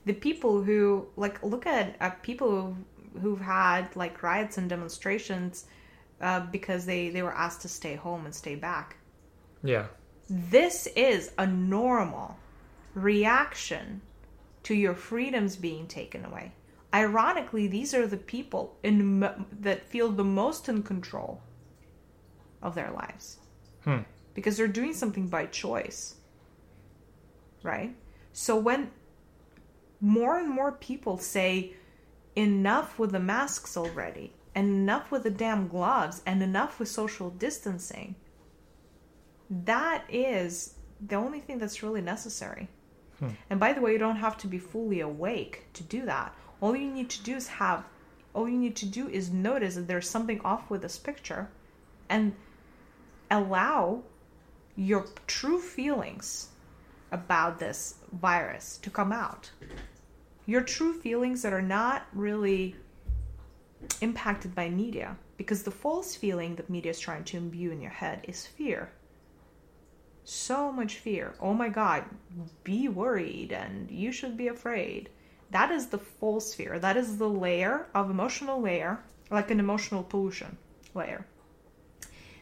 The 0.05 0.13
people 0.13 0.63
who 0.63 1.07
like 1.15 1.41
look 1.43 1.65
at, 1.65 1.95
at 1.99 2.23
people 2.23 2.75
who've, 3.13 3.21
who've 3.21 3.41
had 3.41 3.95
like 3.95 4.21
riots 4.23 4.57
and 4.57 4.69
demonstrations 4.69 5.65
uh, 6.21 6.41
because 6.51 6.85
they 6.85 7.09
they 7.09 7.21
were 7.21 7.33
asked 7.33 7.61
to 7.61 7.69
stay 7.69 7.95
home 7.95 8.25
and 8.25 8.33
stay 8.33 8.55
back. 8.55 8.97
Yeah. 9.63 9.87
This 10.29 10.87
is 10.95 11.31
a 11.37 11.45
normal 11.45 12.37
reaction 12.95 14.01
to 14.63 14.73
your 14.73 14.95
freedoms 14.95 15.55
being 15.55 15.87
taken 15.87 16.25
away. 16.25 16.53
Ironically, 16.93 17.67
these 17.67 17.93
are 17.93 18.07
the 18.07 18.17
people 18.17 18.77
in 18.83 19.19
that 19.59 19.87
feel 19.87 20.09
the 20.09 20.23
most 20.23 20.69
in 20.69 20.83
control 20.83 21.41
of 22.61 22.75
their 22.75 22.91
lives. 22.91 23.39
Hmm. 23.83 23.99
Because 24.33 24.57
they're 24.57 24.67
doing 24.67 24.93
something 24.93 25.27
by 25.27 25.47
choice. 25.47 26.15
Right? 27.63 27.95
So 28.31 28.55
when 28.57 28.91
more 30.03 30.37
and 30.37 30.49
more 30.49 30.73
people 30.73 31.17
say 31.17 31.71
enough 32.35 32.99
with 32.99 33.13
the 33.13 33.19
masks 33.21 33.77
already, 33.77 34.33
and 34.53 34.67
enough 34.67 35.11
with 35.11 35.23
the 35.23 35.31
damn 35.31 35.69
gloves, 35.69 36.21
and 36.25 36.43
enough 36.43 36.77
with 36.77 36.89
social 36.89 37.29
distancing, 37.29 38.13
that 39.49 40.03
is 40.09 40.75
the 40.99 41.15
only 41.15 41.39
thing 41.39 41.57
that's 41.57 41.81
really 41.81 42.01
necessary. 42.01 42.67
Hmm. 43.19 43.29
And 43.49 43.61
by 43.61 43.71
the 43.71 43.79
way, 43.79 43.93
you 43.93 43.97
don't 43.97 44.17
have 44.17 44.37
to 44.39 44.47
be 44.47 44.57
fully 44.57 44.99
awake 44.99 45.67
to 45.73 45.83
do 45.83 46.05
that. 46.05 46.35
All 46.59 46.75
you 46.75 46.91
need 46.91 47.09
to 47.11 47.23
do 47.23 47.37
is 47.37 47.47
have, 47.47 47.85
all 48.33 48.49
you 48.49 48.57
need 48.57 48.75
to 48.77 48.85
do 48.85 49.07
is 49.07 49.31
notice 49.31 49.75
that 49.75 49.87
there's 49.87 50.09
something 50.09 50.41
off 50.41 50.69
with 50.69 50.81
this 50.81 50.97
picture 50.97 51.49
and 52.09 52.35
allow 53.31 54.03
your 54.75 55.05
true 55.27 55.61
feelings 55.61 56.49
about 57.13 57.59
this 57.59 57.95
virus 58.11 58.79
to 58.79 58.89
come 58.89 59.13
out. 59.13 59.51
Your 60.45 60.61
true 60.61 60.93
feelings 60.93 61.41
that 61.41 61.53
are 61.53 61.61
not 61.61 62.07
really 62.13 62.75
impacted 64.01 64.53
by 64.53 64.69
media. 64.69 65.17
Because 65.37 65.63
the 65.63 65.71
false 65.71 66.15
feeling 66.15 66.55
that 66.55 66.69
media 66.69 66.91
is 66.91 66.99
trying 66.99 67.23
to 67.25 67.37
imbue 67.37 67.71
in 67.71 67.81
your 67.81 67.91
head 67.91 68.23
is 68.27 68.45
fear 68.45 68.91
so 70.23 70.71
much 70.71 70.97
fear. 70.97 71.33
Oh 71.39 71.53
my 71.53 71.69
God, 71.69 72.05
be 72.63 72.87
worried 72.87 73.51
and 73.51 73.89
you 73.91 74.11
should 74.11 74.37
be 74.37 74.47
afraid. 74.47 75.09
That 75.51 75.71
is 75.71 75.87
the 75.87 75.97
false 75.97 76.53
fear. 76.53 76.79
That 76.79 76.97
is 76.97 77.17
the 77.17 77.29
layer 77.29 77.87
of 77.93 78.09
emotional 78.09 78.61
layer, 78.61 78.99
like 79.29 79.51
an 79.51 79.59
emotional 79.59 80.03
pollution 80.03 80.57
layer, 80.95 81.25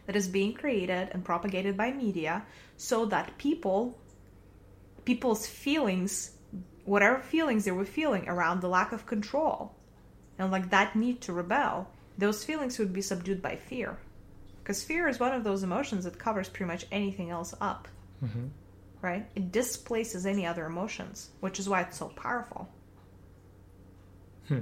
that 0.05 0.15
is 0.15 0.27
being 0.27 0.53
created 0.53 1.09
and 1.11 1.25
propagated 1.25 1.75
by 1.75 1.91
media 1.91 2.45
so 2.77 3.05
that 3.05 3.37
people, 3.37 3.97
people's 5.05 5.47
feelings, 5.47 6.31
whatever 6.85 7.19
feelings 7.19 7.65
they 7.65 7.71
were 7.71 7.85
feeling 7.85 8.27
around 8.27 8.61
the 8.61 8.69
lack 8.69 8.91
of 8.91 9.05
control 9.05 9.73
and 10.37 10.51
like 10.51 10.69
that 10.69 10.95
need 10.95 11.21
to 11.21 11.33
rebel, 11.33 11.89
those 12.17 12.43
feelings 12.43 12.79
would 12.79 12.93
be 12.93 13.01
subdued 13.01 13.41
by 13.41 13.55
fear. 13.55 13.97
Because 14.61 14.83
fear 14.83 15.07
is 15.07 15.19
one 15.19 15.33
of 15.33 15.43
those 15.43 15.63
emotions 15.63 16.03
that 16.03 16.19
covers 16.19 16.49
pretty 16.49 16.71
much 16.71 16.85
anything 16.91 17.29
else 17.29 17.53
up. 17.61 17.87
Mm-hmm. 18.23 18.47
Right? 19.01 19.25
It 19.35 19.51
displaces 19.51 20.25
any 20.25 20.45
other 20.45 20.65
emotions, 20.65 21.29
which 21.39 21.59
is 21.59 21.67
why 21.67 21.81
it's 21.81 21.97
so 21.97 22.09
powerful. 22.09 22.69
Hmm. 24.47 24.61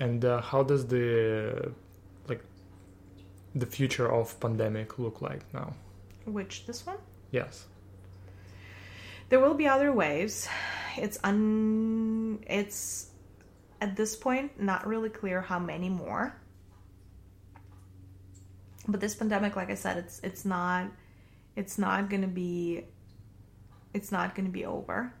And 0.00 0.24
uh, 0.24 0.40
how 0.40 0.62
does 0.62 0.86
the 0.86 1.72
like 2.28 2.42
the 3.54 3.66
future 3.66 4.10
of 4.10 4.38
pandemic 4.40 4.98
look 4.98 5.20
like 5.20 5.42
now? 5.52 5.74
Which 6.24 6.66
this 6.66 6.86
one? 6.86 6.98
Yes. 7.30 7.66
There 9.28 9.40
will 9.40 9.54
be 9.54 9.66
other 9.66 9.92
waves. 9.92 10.48
It's 10.96 11.18
un 11.24 12.44
it's 12.46 13.10
at 13.80 13.96
this 13.96 14.16
point 14.16 14.60
not 14.60 14.86
really 14.86 15.10
clear 15.10 15.42
how 15.42 15.58
many 15.58 15.90
more 15.90 16.34
but 18.88 19.00
this 19.00 19.14
pandemic 19.14 19.54
like 19.54 19.68
i 19.68 19.74
said 19.74 19.98
it's 19.98 20.18
it's 20.20 20.46
not 20.46 20.86
it's 21.56 21.76
not 21.76 22.08
going 22.08 22.22
to 22.22 22.28
be 22.28 22.84
it's 23.92 24.10
not 24.10 24.34
going 24.34 24.46
to 24.46 24.52
be 24.52 24.64
over 24.64 25.12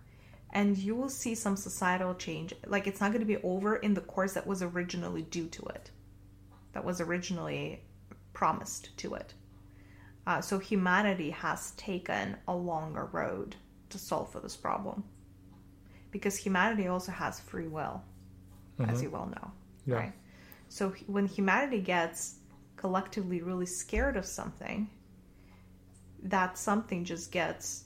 and 0.56 0.78
you 0.78 0.94
will 0.94 1.10
see 1.10 1.34
some 1.34 1.54
societal 1.54 2.14
change. 2.14 2.54
Like 2.66 2.86
it's 2.86 3.00
not 3.00 3.12
going 3.12 3.20
to 3.20 3.26
be 3.26 3.36
over 3.42 3.76
in 3.76 3.92
the 3.92 4.00
course 4.00 4.32
that 4.34 4.46
was 4.46 4.62
originally 4.62 5.20
due 5.20 5.48
to 5.48 5.62
it, 5.66 5.90
that 6.72 6.82
was 6.82 7.00
originally 7.00 7.82
promised 8.32 8.96
to 8.98 9.14
it. 9.14 9.34
Uh, 10.26 10.40
so 10.40 10.58
humanity 10.58 11.28
has 11.30 11.72
taken 11.72 12.36
a 12.48 12.54
longer 12.54 13.04
road 13.04 13.56
to 13.90 13.98
solve 13.98 14.30
for 14.30 14.40
this 14.40 14.56
problem 14.56 15.04
because 16.10 16.36
humanity 16.36 16.86
also 16.86 17.12
has 17.12 17.40
free 17.40 17.68
will, 17.68 18.02
mm-hmm. 18.78 18.90
as 18.90 19.02
you 19.02 19.10
well 19.10 19.26
know, 19.26 19.50
yeah. 19.86 19.94
right? 19.96 20.12
So 20.68 20.94
when 21.06 21.26
humanity 21.26 21.80
gets 21.80 22.36
collectively 22.76 23.42
really 23.42 23.66
scared 23.66 24.16
of 24.16 24.24
something, 24.24 24.88
that 26.22 26.58
something 26.58 27.04
just 27.04 27.30
gets 27.30 27.84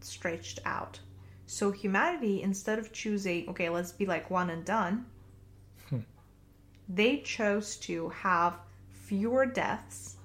stretched 0.00 0.60
out. 0.64 0.98
So 1.46 1.70
humanity, 1.70 2.42
instead 2.42 2.78
of 2.78 2.92
choosing, 2.92 3.48
okay, 3.50 3.68
let's 3.68 3.92
be 3.92 4.06
like 4.06 4.30
one 4.30 4.50
and 4.50 4.64
done, 4.64 5.06
hmm. 5.88 6.00
they 6.88 7.18
chose 7.18 7.76
to 7.78 8.08
have 8.10 8.58
fewer 8.92 9.44
deaths 9.44 10.16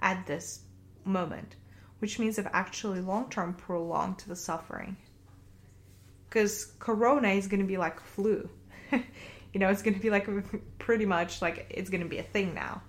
at 0.00 0.26
this 0.26 0.60
moment, 1.04 1.56
which 2.02 2.18
means 2.18 2.34
they've 2.34 2.48
actually 2.52 3.00
long 3.00 3.30
term 3.30 3.54
prolonged 3.54 4.24
the 4.26 4.34
suffering. 4.34 4.96
Because 6.28 6.72
corona 6.80 7.28
is 7.28 7.46
going 7.46 7.60
to 7.60 7.66
be 7.66 7.76
like 7.76 8.00
flu. 8.00 8.50
you 8.90 9.60
know, 9.60 9.68
it's 9.68 9.82
going 9.82 9.94
to 9.94 10.00
be 10.00 10.10
like 10.10 10.28
pretty 10.78 11.06
much 11.06 11.40
like 11.40 11.64
it's 11.70 11.90
going 11.90 12.02
to 12.02 12.08
be 12.08 12.18
a 12.18 12.24
thing 12.24 12.54
now. 12.54 12.82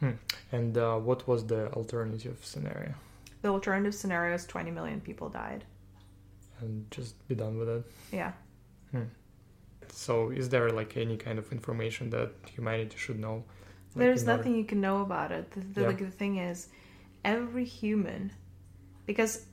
Hmm. 0.00 0.18
And 0.50 0.76
uh, 0.76 0.96
what 0.96 1.28
was 1.28 1.46
the 1.46 1.70
alternative 1.74 2.38
scenario? 2.42 2.92
The 3.42 3.50
alternative 3.50 3.94
scenario 3.94 4.34
is 4.34 4.46
20 4.46 4.72
million 4.72 5.00
people 5.00 5.28
died. 5.28 5.62
And 6.58 6.90
just 6.90 7.14
be 7.28 7.36
done 7.36 7.56
with 7.58 7.68
it? 7.68 7.84
Yeah. 8.10 8.32
Hmm. 8.90 9.04
So, 9.92 10.30
is 10.30 10.48
there 10.48 10.70
like 10.70 10.96
any 10.96 11.16
kind 11.16 11.38
of 11.38 11.52
information 11.52 12.10
that 12.10 12.32
humanity 12.52 12.96
should 12.96 13.20
know? 13.20 13.44
Like, 13.94 14.06
There's 14.06 14.24
nothing 14.24 14.52
order... 14.52 14.58
you 14.58 14.64
can 14.64 14.80
know 14.80 15.02
about 15.02 15.32
it. 15.32 15.50
The, 15.52 15.60
the, 15.60 15.80
yeah. 15.80 15.86
like, 15.88 15.98
the 15.98 16.10
thing 16.10 16.38
is, 16.38 16.68
every 17.24 17.64
human, 17.64 18.32
because 19.06 19.46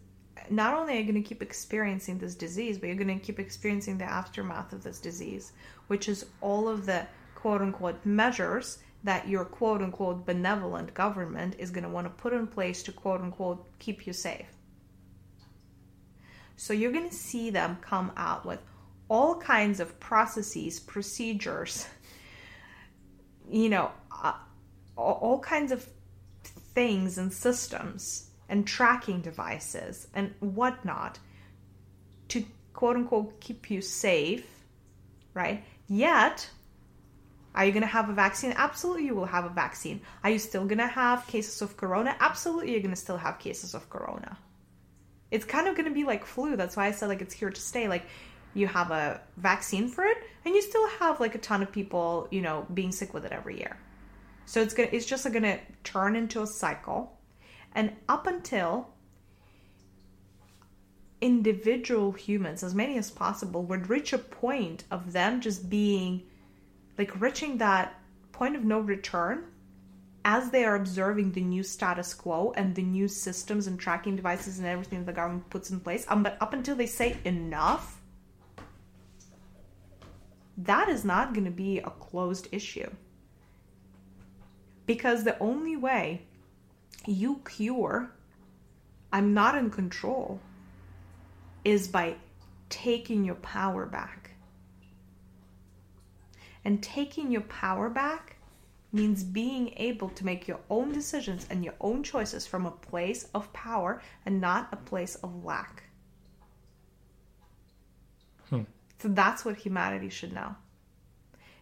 not 0.49 0.73
only 0.73 0.93
are 0.93 0.97
you 0.97 1.03
going 1.03 1.21
to 1.21 1.27
keep 1.27 1.41
experiencing 1.41 2.17
this 2.19 2.35
disease, 2.35 2.77
but 2.77 2.87
you're 2.87 2.95
going 2.95 3.19
to 3.19 3.25
keep 3.25 3.39
experiencing 3.39 3.97
the 3.97 4.05
aftermath 4.05 4.73
of 4.73 4.83
this 4.83 4.99
disease, 4.99 5.51
which 5.87 6.07
is 6.07 6.25
all 6.41 6.67
of 6.67 6.85
the 6.85 7.05
quote 7.35 7.61
unquote 7.61 8.05
measures 8.05 8.79
that 9.03 9.27
your 9.27 9.45
quote 9.45 9.81
unquote 9.81 10.25
benevolent 10.25 10.93
government 10.93 11.55
is 11.59 11.71
going 11.71 11.83
to 11.83 11.89
want 11.89 12.05
to 12.05 12.11
put 12.21 12.33
in 12.33 12.47
place 12.47 12.83
to 12.83 12.91
quote 12.91 13.21
unquote 13.21 13.65
keep 13.79 14.07
you 14.07 14.13
safe. 14.13 14.47
So 16.55 16.73
you're 16.73 16.91
going 16.91 17.09
to 17.09 17.15
see 17.15 17.49
them 17.49 17.77
come 17.81 18.11
out 18.17 18.45
with 18.45 18.59
all 19.09 19.35
kinds 19.35 19.79
of 19.79 19.99
processes, 19.99 20.79
procedures, 20.79 21.87
you 23.49 23.69
know, 23.69 23.91
uh, 24.23 24.33
all 24.95 25.39
kinds 25.39 25.71
of 25.71 25.87
things 26.73 27.17
and 27.17 27.31
systems 27.31 28.29
and 28.49 28.65
tracking 28.65 29.21
devices 29.21 30.07
and 30.13 30.33
whatnot 30.39 31.19
to 32.29 32.45
quote 32.73 32.95
unquote 32.95 33.39
keep 33.39 33.69
you 33.69 33.81
safe, 33.81 34.45
right? 35.33 35.63
Yet, 35.87 36.49
are 37.55 37.65
you 37.65 37.71
going 37.71 37.81
to 37.81 37.87
have 37.87 38.09
a 38.09 38.13
vaccine? 38.13 38.53
Absolutely, 38.55 39.05
you 39.05 39.15
will 39.15 39.25
have 39.25 39.45
a 39.45 39.49
vaccine. 39.49 40.01
Are 40.23 40.29
you 40.29 40.39
still 40.39 40.65
going 40.65 40.77
to 40.77 40.87
have 40.87 41.25
cases 41.27 41.61
of 41.61 41.75
corona? 41.77 42.15
Absolutely, 42.19 42.71
you're 42.71 42.81
going 42.81 42.91
to 42.91 42.95
still 42.95 43.17
have 43.17 43.39
cases 43.39 43.73
of 43.73 43.89
corona. 43.89 44.37
It's 45.31 45.45
kind 45.45 45.67
of 45.67 45.75
going 45.75 45.89
to 45.89 45.93
be 45.93 46.03
like 46.03 46.25
flu. 46.25 46.55
That's 46.55 46.77
why 46.77 46.87
I 46.87 46.91
said 46.91 47.09
like 47.09 47.21
it's 47.21 47.33
here 47.33 47.49
to 47.49 47.61
stay. 47.61 47.87
Like 47.87 48.05
you 48.53 48.67
have 48.67 48.91
a 48.91 49.21
vaccine 49.37 49.87
for 49.87 50.03
it, 50.05 50.17
and 50.45 50.55
you 50.55 50.61
still 50.61 50.87
have 50.99 51.19
like 51.19 51.35
a 51.35 51.39
ton 51.39 51.61
of 51.61 51.71
people, 51.71 52.27
you 52.31 52.41
know, 52.41 52.65
being 52.73 52.91
sick 52.91 53.13
with 53.13 53.25
it 53.25 53.31
every 53.31 53.57
year. 53.57 53.77
So 54.45 54.61
it's 54.61 54.73
gonna, 54.73 54.89
it's 54.91 55.05
just 55.05 55.25
going 55.25 55.43
to 55.43 55.59
turn 55.83 56.15
into 56.15 56.41
a 56.41 56.47
cycle, 56.47 57.17
and 57.75 57.91
up 58.07 58.27
until 58.27 58.89
individual 61.21 62.11
humans, 62.11 62.63
as 62.63 62.75
many 62.75 62.97
as 62.97 63.09
possible, 63.09 63.63
would 63.63 63.89
reach 63.89 64.13
a 64.13 64.17
point 64.17 64.83
of 64.91 65.13
them 65.13 65.41
just 65.41 65.69
being 65.69 66.23
like 66.97 67.19
reaching 67.19 67.57
that 67.57 67.99
point 68.31 68.55
of 68.55 68.63
no 68.63 68.79
return 68.79 69.45
as 70.25 70.49
they 70.49 70.65
are 70.65 70.75
observing 70.75 71.31
the 71.31 71.41
new 71.41 71.63
status 71.63 72.13
quo 72.13 72.53
and 72.55 72.75
the 72.75 72.81
new 72.81 73.07
systems 73.07 73.67
and 73.67 73.79
tracking 73.79 74.15
devices 74.15 74.59
and 74.59 74.67
everything 74.67 75.05
the 75.05 75.13
government 75.13 75.49
puts 75.49 75.69
in 75.69 75.79
place 75.79 76.05
um, 76.09 76.21
but 76.21 76.37
up 76.41 76.53
until 76.53 76.75
they 76.75 76.85
say 76.85 77.17
enough 77.23 77.96
that 80.57 80.89
is 80.89 81.05
not 81.05 81.33
going 81.33 81.45
to 81.45 81.51
be 81.51 81.79
a 81.79 81.89
closed 81.89 82.47
issue 82.51 82.89
because 84.85 85.23
the 85.23 85.37
only 85.39 85.75
way 85.75 86.21
you 87.05 87.41
cure 87.47 88.11
i'm 89.13 89.33
not 89.33 89.55
in 89.55 89.69
control 89.69 90.39
is 91.63 91.87
by 91.87 92.15
taking 92.69 93.23
your 93.23 93.35
power 93.35 93.85
back 93.85 94.31
and 96.65 96.83
taking 96.83 97.31
your 97.31 97.41
power 97.41 97.89
back 97.89 98.37
means 98.91 99.23
being 99.23 99.73
able 99.77 100.09
to 100.09 100.25
make 100.25 100.47
your 100.47 100.59
own 100.69 100.91
decisions 100.91 101.45
and 101.49 101.63
your 101.63 101.73
own 101.81 102.03
choices 102.03 102.47
from 102.47 102.65
a 102.65 102.71
place 102.71 103.27
of 103.33 103.51
power 103.53 104.01
and 104.25 104.39
not 104.39 104.69
a 104.71 104.77
place 104.77 105.15
of 105.15 105.43
lack. 105.43 105.83
Hmm. 108.49 108.61
So 108.99 109.09
that's 109.09 109.45
what 109.45 109.57
humanity 109.57 110.09
should 110.09 110.33
know. 110.33 110.55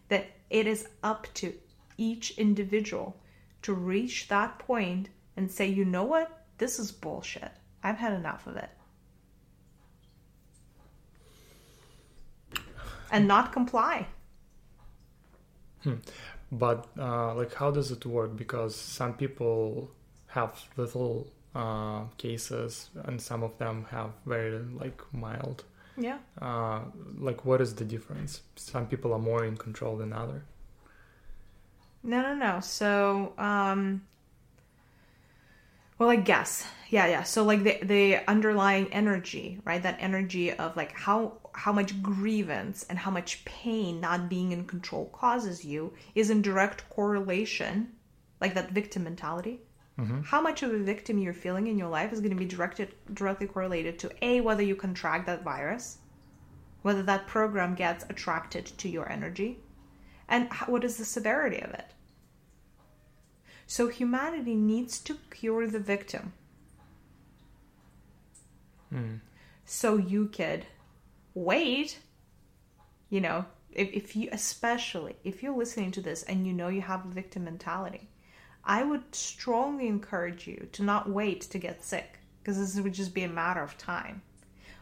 That 0.10 0.28
it 0.50 0.68
is 0.68 0.88
up 1.04 1.28
to 1.36 1.54
each 1.98 2.38
individual 2.38 3.18
to 3.64 3.74
reach 3.74 4.28
that 4.28 4.60
point 4.60 5.10
and 5.36 5.50
say, 5.50 5.68
you 5.68 5.86
know 5.86 6.04
what? 6.04 6.46
This 6.58 6.80
is 6.80 6.92
bullshit. 6.92 7.52
I've 7.84 7.98
had 7.98 8.14
enough 8.14 8.48
of 8.48 8.58
it. 8.58 8.70
And 13.12 13.28
not 13.28 13.52
comply. 13.52 14.08
Hmm. 15.84 15.96
But 16.52 16.88
uh, 16.98 17.36
like, 17.36 17.54
how 17.54 17.72
does 17.72 17.92
it 17.92 18.06
work? 18.06 18.36
Because 18.36 18.76
some 18.76 19.14
people 19.14 19.92
have 20.28 20.60
little 20.78 21.28
uh, 21.54 22.06
cases, 22.18 22.90
and 23.04 23.22
some 23.22 23.44
of 23.44 23.58
them 23.58 23.86
have 23.90 24.12
very 24.26 24.60
like 24.60 25.02
mild. 25.14 25.64
Yeah. 25.98 26.18
Uh, 26.42 26.82
like, 27.18 27.46
what 27.46 27.62
is 27.62 27.76
the 27.76 27.86
difference? 27.86 28.42
Some 28.56 28.88
people 28.88 29.14
are 29.14 29.20
more 29.20 29.46
in 29.46 29.58
control 29.58 29.98
than 29.98 30.14
other. 30.14 30.44
No, 32.04 32.22
no, 32.22 32.36
no. 32.36 32.60
So, 32.60 33.34
um, 33.38 34.04
well, 35.98 36.10
I 36.10 36.18
guess, 36.18 36.68
yeah, 36.90 37.08
yeah. 37.08 37.24
So, 37.24 37.44
like 37.44 37.64
the 37.64 37.80
the 37.82 38.30
underlying 38.30 38.92
energy, 38.94 39.60
right? 39.64 39.82
That 39.82 39.98
energy 40.00 40.52
of 40.52 40.76
like 40.76 40.92
how 40.92 41.38
how 41.54 41.72
much 41.72 42.02
grievance 42.04 42.86
and 42.90 43.00
how 43.00 43.12
much 43.12 43.44
pain 43.46 44.02
not 44.02 44.30
being 44.30 44.52
in 44.52 44.66
control 44.66 45.06
causes 45.14 45.64
you 45.64 45.94
is 46.14 46.30
in 46.30 46.42
direct 46.42 46.90
correlation, 46.90 47.94
like 48.42 48.54
that 48.54 48.72
victim 48.72 49.06
mentality. 49.06 49.62
Mm-hmm. 50.00 50.22
How 50.24 50.42
much 50.42 50.62
of 50.62 50.74
a 50.74 50.78
victim 50.78 51.18
you're 51.18 51.34
feeling 51.34 51.68
in 51.68 51.78
your 51.78 51.88
life 51.88 52.12
is 52.12 52.20
going 52.20 52.32
to 52.32 52.38
be 52.38 52.46
directed 52.46 52.94
directly 53.14 53.48
correlated 53.48 53.98
to 54.00 54.12
a 54.22 54.42
whether 54.42 54.62
you 54.62 54.76
contract 54.76 55.26
that 55.28 55.44
virus, 55.44 56.00
whether 56.82 57.02
that 57.04 57.28
program 57.28 57.76
gets 57.76 58.04
attracted 58.10 58.66
to 58.66 58.90
your 58.90 59.10
energy, 59.10 59.60
and 60.28 60.52
what 60.68 60.84
is 60.84 60.98
the 60.98 61.06
severity 61.06 61.62
of 61.62 61.72
it. 61.72 61.86
So 63.68 63.88
humanity 63.88 64.56
needs 64.56 65.00
to 65.00 65.18
cure 65.32 65.68
the 65.68 65.80
victim. 65.80 66.34
Mm. 68.94 69.22
So 69.66 69.98
you 69.98 70.28
could 70.28 70.66
wait, 71.34 72.00
you 73.10 73.22
know, 73.22 73.46
if, 73.72 73.92
if 73.92 74.16
you, 74.16 74.30
especially 74.32 75.16
if 75.24 75.42
you're 75.42 75.58
listening 75.58 75.92
to 75.92 76.02
this 76.02 76.24
and 76.24 76.46
you 76.46 76.54
know 76.54 76.68
you 76.68 76.82
have 76.82 77.06
a 77.06 77.10
victim 77.10 77.46
mentality, 77.46 78.10
I 78.66 78.84
would 78.84 79.14
strongly 79.14 79.88
encourage 79.88 80.48
you 80.48 80.68
to 80.72 80.84
not 80.84 81.10
wait 81.10 81.42
to 81.42 81.60
get 81.60 81.84
sick 81.84 82.20
because 82.40 82.58
this 82.58 82.82
would 82.84 82.94
just 82.94 83.14
be 83.14 83.24
a 83.24 83.30
matter 83.30 83.62
of 83.62 83.78
time. 83.78 84.24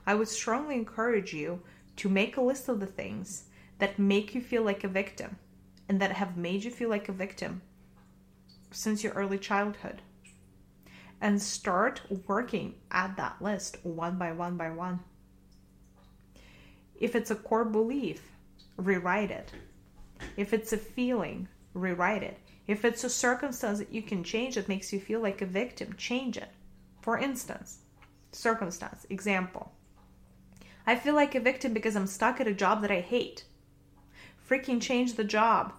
I 0.06 0.15
would 0.15 0.30
strongly 0.30 0.76
encourage 0.76 1.34
you 1.34 1.62
to 1.98 2.10
make 2.10 2.38
a 2.38 2.41
list 2.41 2.69
of 2.69 2.80
the 2.80 2.86
things 2.86 3.46
that 3.80 4.00
make 4.00 4.34
you 4.34 4.41
feel 4.41 4.63
like 4.63 4.84
a 4.84 4.88
victim 4.88 5.38
and 5.89 6.00
that 6.00 6.13
have 6.13 6.38
made 6.38 6.63
you 6.63 6.72
feel 6.72 6.89
like 6.89 7.10
a 7.10 7.13
victim 7.13 7.62
since 8.72 9.04
your 9.04 9.13
early 9.13 9.38
childhood 9.38 10.02
and 11.22 11.41
start 11.41 12.02
working 12.28 12.76
at 12.91 13.15
that 13.17 13.41
list 13.41 13.78
one 13.84 14.17
by 14.17 14.32
one 14.32 14.58
by 14.58 14.69
one. 14.69 15.00
If 17.00 17.15
it's 17.15 17.32
a 17.32 17.36
core 17.36 17.65
belief, 17.65 18.22
rewrite 18.78 19.32
it. 19.32 19.52
If 20.38 20.54
it's 20.54 20.74
a 20.74 20.78
feeling, 20.78 21.48
rewrite 21.74 22.24
it. 22.24 22.38
If 22.67 22.86
it's 22.86 23.04
a 23.04 23.10
circumstance 23.10 23.80
that 23.80 23.91
you 23.91 24.02
can 24.02 24.23
change 24.23 24.56
that 24.56 24.69
makes 24.69 24.93
you 24.93 24.99
feel 24.99 25.19
like 25.19 25.41
a 25.41 25.45
victim, 25.45 25.95
change 25.97 26.38
it. 26.38 26.49
For 27.02 27.17
instance, 27.17 27.80
circumstance. 28.32 29.06
Example 29.10 29.71
I 30.86 30.95
feel 30.95 31.15
like 31.15 31.34
a 31.36 31.39
victim 31.39 31.73
because 31.73 31.95
I'm 31.95 32.08
stuck 32.08 32.41
at 32.41 32.47
a 32.47 32.54
job 32.54 32.82
that 32.82 32.91
I 32.91 32.99
hate. 32.99 33.45
Freaking 34.49 34.82
change 34.82 35.13
the 35.13 35.23
job. 35.23 35.73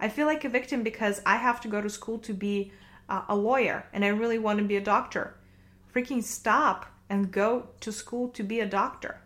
I 0.00 0.08
feel 0.08 0.26
like 0.26 0.44
a 0.44 0.48
victim 0.48 0.82
because 0.82 1.20
I 1.26 1.36
have 1.36 1.60
to 1.62 1.68
go 1.68 1.80
to 1.82 1.90
school 1.90 2.18
to 2.20 2.32
be 2.32 2.72
uh, 3.08 3.22
a 3.28 3.36
lawyer 3.36 3.86
and 3.92 4.04
I 4.04 4.08
really 4.08 4.38
want 4.38 4.58
to 4.58 4.64
be 4.64 4.76
a 4.76 4.80
doctor. 4.80 5.34
Freaking 5.94 6.22
stop 6.22 6.86
and 7.10 7.30
go 7.30 7.68
to 7.80 7.92
school 7.92 8.28
to 8.28 8.42
be 8.42 8.60
a 8.60 8.66
doctor. 8.66 9.20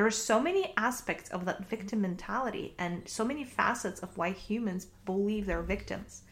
There 0.00 0.06
are 0.06 0.10
so 0.10 0.40
many 0.40 0.72
aspects 0.78 1.28
of 1.28 1.44
that 1.44 1.68
victim 1.68 2.00
mentality 2.00 2.74
and 2.78 3.06
so 3.06 3.22
many 3.22 3.44
facets 3.44 4.00
of 4.00 4.16
why 4.16 4.30
humans 4.30 4.86
believe 5.04 5.44
they're 5.44 5.60
victims. 5.60 6.22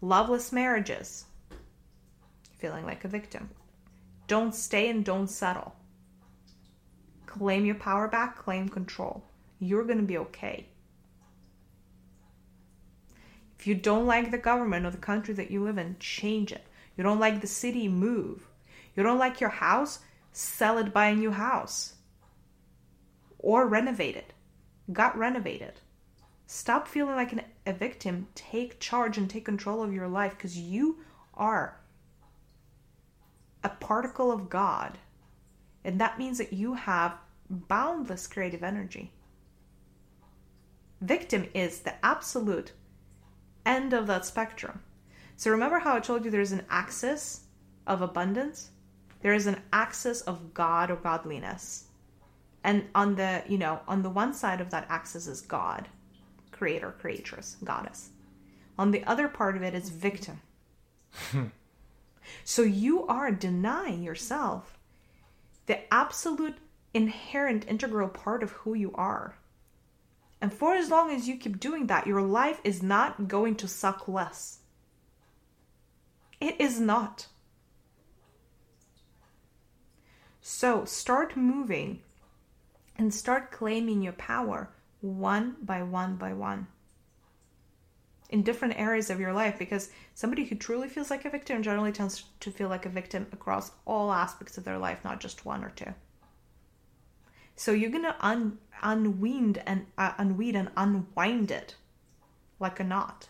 Loveless 0.00 0.50
marriages, 0.50 1.26
feeling 2.56 2.86
like 2.86 3.04
a 3.04 3.08
victim. 3.08 3.50
Don't 4.28 4.54
stay 4.54 4.88
and 4.88 5.04
don't 5.04 5.28
settle. 5.28 5.76
Claim 7.26 7.66
your 7.66 7.74
power 7.74 8.08
back, 8.08 8.38
claim 8.38 8.66
control. 8.66 9.22
You're 9.58 9.84
going 9.84 9.98
to 9.98 10.04
be 10.04 10.16
okay. 10.16 10.66
If 13.58 13.66
you 13.66 13.74
don't 13.74 14.06
like 14.06 14.30
the 14.30 14.38
government 14.38 14.86
or 14.86 14.90
the 14.90 14.96
country 14.96 15.34
that 15.34 15.50
you 15.50 15.62
live 15.62 15.76
in, 15.76 15.96
change 16.00 16.50
it. 16.50 16.66
You 16.96 17.04
don't 17.04 17.20
like 17.20 17.42
the 17.42 17.46
city, 17.46 17.88
move. 17.88 18.48
You 18.96 19.02
don't 19.02 19.18
like 19.18 19.38
your 19.38 19.50
house, 19.50 19.98
sell 20.32 20.78
it, 20.78 20.94
buy 20.94 21.08
a 21.08 21.14
new 21.14 21.32
house. 21.32 21.92
Or 23.38 23.66
renovate 23.66 24.16
it. 24.16 24.32
Got 24.92 25.16
renovated. 25.16 25.74
Stop 26.46 26.88
feeling 26.88 27.14
like 27.14 27.32
an, 27.32 27.42
a 27.66 27.72
victim. 27.72 28.28
Take 28.34 28.80
charge 28.80 29.18
and 29.18 29.28
take 29.28 29.44
control 29.44 29.82
of 29.82 29.92
your 29.92 30.08
life 30.08 30.32
because 30.36 30.58
you 30.58 30.98
are 31.34 31.78
a 33.62 33.68
particle 33.68 34.32
of 34.32 34.48
God. 34.48 34.98
And 35.84 36.00
that 36.00 36.18
means 36.18 36.38
that 36.38 36.52
you 36.52 36.74
have 36.74 37.16
boundless 37.50 38.26
creative 38.26 38.62
energy. 38.62 39.12
Victim 41.00 41.46
is 41.54 41.80
the 41.80 41.94
absolute 42.04 42.72
end 43.64 43.92
of 43.92 44.06
that 44.06 44.24
spectrum. 44.24 44.80
So 45.36 45.50
remember 45.50 45.78
how 45.78 45.96
I 45.96 46.00
told 46.00 46.24
you 46.24 46.30
there's 46.30 46.52
an 46.52 46.66
axis 46.68 47.42
of 47.86 48.02
abundance? 48.02 48.70
There 49.20 49.34
is 49.34 49.46
an 49.46 49.62
axis 49.72 50.20
of 50.22 50.54
God 50.54 50.90
or 50.90 50.96
godliness. 50.96 51.84
And 52.64 52.86
on 52.94 53.14
the, 53.14 53.42
you 53.48 53.58
know, 53.58 53.80
on 53.86 54.02
the 54.02 54.10
one 54.10 54.34
side 54.34 54.60
of 54.60 54.70
that 54.70 54.86
axis 54.88 55.26
is 55.26 55.40
God, 55.40 55.88
creator, 56.50 56.94
creatress, 56.98 57.56
goddess. 57.64 58.10
On 58.78 58.90
the 58.90 59.04
other 59.04 59.28
part 59.28 59.56
of 59.56 59.62
it 59.62 59.74
is 59.74 59.88
victim. 59.88 60.40
so 62.44 62.62
you 62.62 63.06
are 63.06 63.30
denying 63.30 64.02
yourself 64.02 64.78
the 65.66 65.92
absolute 65.92 66.56
inherent 66.94 67.66
integral 67.68 68.08
part 68.08 68.42
of 68.42 68.50
who 68.52 68.74
you 68.74 68.92
are. 68.94 69.36
And 70.40 70.52
for 70.52 70.74
as 70.74 70.90
long 70.90 71.10
as 71.10 71.28
you 71.28 71.36
keep 71.36 71.58
doing 71.58 71.86
that, 71.86 72.06
your 72.06 72.22
life 72.22 72.60
is 72.64 72.82
not 72.82 73.28
going 73.28 73.56
to 73.56 73.68
suck 73.68 74.06
less. 74.06 74.60
It 76.40 76.60
is 76.60 76.78
not. 76.78 77.26
So 80.40 80.84
start 80.84 81.36
moving 81.36 82.00
and 82.98 83.14
start 83.14 83.52
claiming 83.52 84.02
your 84.02 84.12
power 84.14 84.70
one 85.00 85.56
by 85.62 85.82
one 85.82 86.16
by 86.16 86.32
one 86.32 86.66
in 88.30 88.42
different 88.42 88.78
areas 88.78 89.08
of 89.08 89.20
your 89.20 89.32
life 89.32 89.58
because 89.58 89.90
somebody 90.14 90.44
who 90.44 90.54
truly 90.54 90.88
feels 90.88 91.10
like 91.10 91.24
a 91.24 91.30
victim 91.30 91.62
generally 91.62 91.92
tends 91.92 92.24
to 92.40 92.50
feel 92.50 92.68
like 92.68 92.84
a 92.84 92.90
victim 92.90 93.26
across 93.32 93.70
all 93.86 94.12
aspects 94.12 94.58
of 94.58 94.64
their 94.64 94.78
life, 94.78 95.02
not 95.04 95.20
just 95.20 95.46
one 95.46 95.64
or 95.64 95.70
two. 95.70 95.94
So 97.56 97.72
you're 97.72 97.90
gonna 97.90 98.16
un 98.20 98.58
unweed 98.82 99.62
and 99.66 99.86
uh, 99.96 100.12
unweed 100.18 100.54
and 100.54 100.70
unwind 100.76 101.50
it 101.50 101.74
like 102.60 102.78
a 102.78 102.84
knot, 102.84 103.28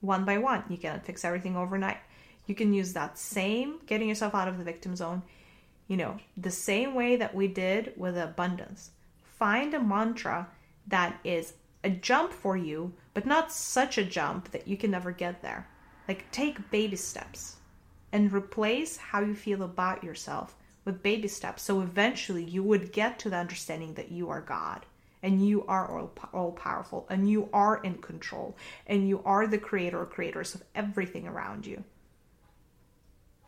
one 0.00 0.24
by 0.24 0.38
one. 0.38 0.64
You 0.68 0.76
cannot 0.76 1.06
fix 1.06 1.24
everything 1.24 1.56
overnight. 1.56 1.98
You 2.46 2.54
can 2.54 2.72
use 2.72 2.92
that 2.92 3.18
same 3.18 3.78
getting 3.86 4.08
yourself 4.08 4.34
out 4.34 4.48
of 4.48 4.58
the 4.58 4.64
victim 4.64 4.96
zone, 4.96 5.22
you 5.86 5.96
know, 5.96 6.18
the 6.36 6.50
same 6.50 6.94
way 6.94 7.16
that 7.16 7.34
we 7.34 7.46
did 7.46 7.92
with 7.96 8.18
abundance. 8.18 8.90
Find 9.40 9.72
a 9.72 9.80
mantra 9.80 10.48
that 10.88 11.18
is 11.24 11.54
a 11.82 11.88
jump 11.88 12.30
for 12.30 12.58
you, 12.58 12.92
but 13.14 13.24
not 13.24 13.50
such 13.50 13.96
a 13.96 14.04
jump 14.04 14.50
that 14.50 14.68
you 14.68 14.76
can 14.76 14.90
never 14.90 15.12
get 15.12 15.40
there. 15.40 15.66
Like 16.06 16.30
take 16.30 16.70
baby 16.70 16.96
steps 16.96 17.56
and 18.12 18.30
replace 18.34 18.98
how 18.98 19.22
you 19.22 19.34
feel 19.34 19.62
about 19.62 20.04
yourself 20.04 20.56
with 20.84 21.02
baby 21.02 21.26
steps. 21.26 21.62
So 21.62 21.80
eventually 21.80 22.44
you 22.44 22.62
would 22.62 22.92
get 22.92 23.18
to 23.20 23.30
the 23.30 23.38
understanding 23.38 23.94
that 23.94 24.12
you 24.12 24.28
are 24.28 24.42
God 24.42 24.84
and 25.22 25.48
you 25.48 25.64
are 25.64 25.90
all, 25.90 26.12
all 26.34 26.52
powerful 26.52 27.06
and 27.08 27.30
you 27.30 27.48
are 27.54 27.82
in 27.82 27.94
control 27.94 28.58
and 28.86 29.08
you 29.08 29.22
are 29.24 29.46
the 29.46 29.56
creator 29.56 30.02
or 30.02 30.06
creators 30.06 30.54
of 30.54 30.64
everything 30.74 31.26
around 31.26 31.64
you. 31.64 31.82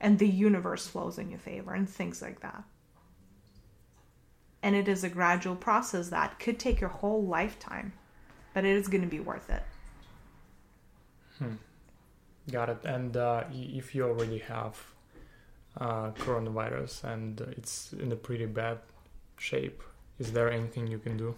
And 0.01 0.19
the 0.19 0.27
universe 0.27 0.87
flows 0.87 1.19
in 1.19 1.29
your 1.29 1.39
favor 1.39 1.75
and 1.75 1.87
things 1.87 2.23
like 2.23 2.41
that. 2.41 2.65
And 4.63 4.77
it 4.77 4.89
is 4.89 5.03
a 5.03 5.09
gradual 5.09 5.57
process 5.57 6.09
that 6.11 6.39
could 6.39 6.59
take 6.59 6.81
your 6.81 6.91
whole 6.91 7.25
lifetime, 7.25 7.93
but 8.55 8.65
it 8.65 8.77
is 8.77 8.89
going 8.89 9.03
to 9.03 9.09
be 9.09 9.21
worth 9.21 9.51
it. 9.51 9.63
Hmm. 11.39 11.55
Got 12.51 12.69
it. 12.69 12.79
And 12.85 13.17
uh, 13.17 13.45
if 13.53 13.95
you 13.95 14.05
already 14.05 14.39
have 14.39 14.79
uh, 15.81 16.11
coronavirus 16.13 17.05
and 17.05 17.41
it's 17.57 17.93
in 17.95 18.13
a 18.13 18.17
pretty 18.17 18.47
bad 18.47 18.79
shape. 19.39 19.83
Is 20.19 20.33
there 20.33 20.51
anything 20.51 20.87
you 20.87 20.99
can 20.99 21.17
do? 21.17 21.35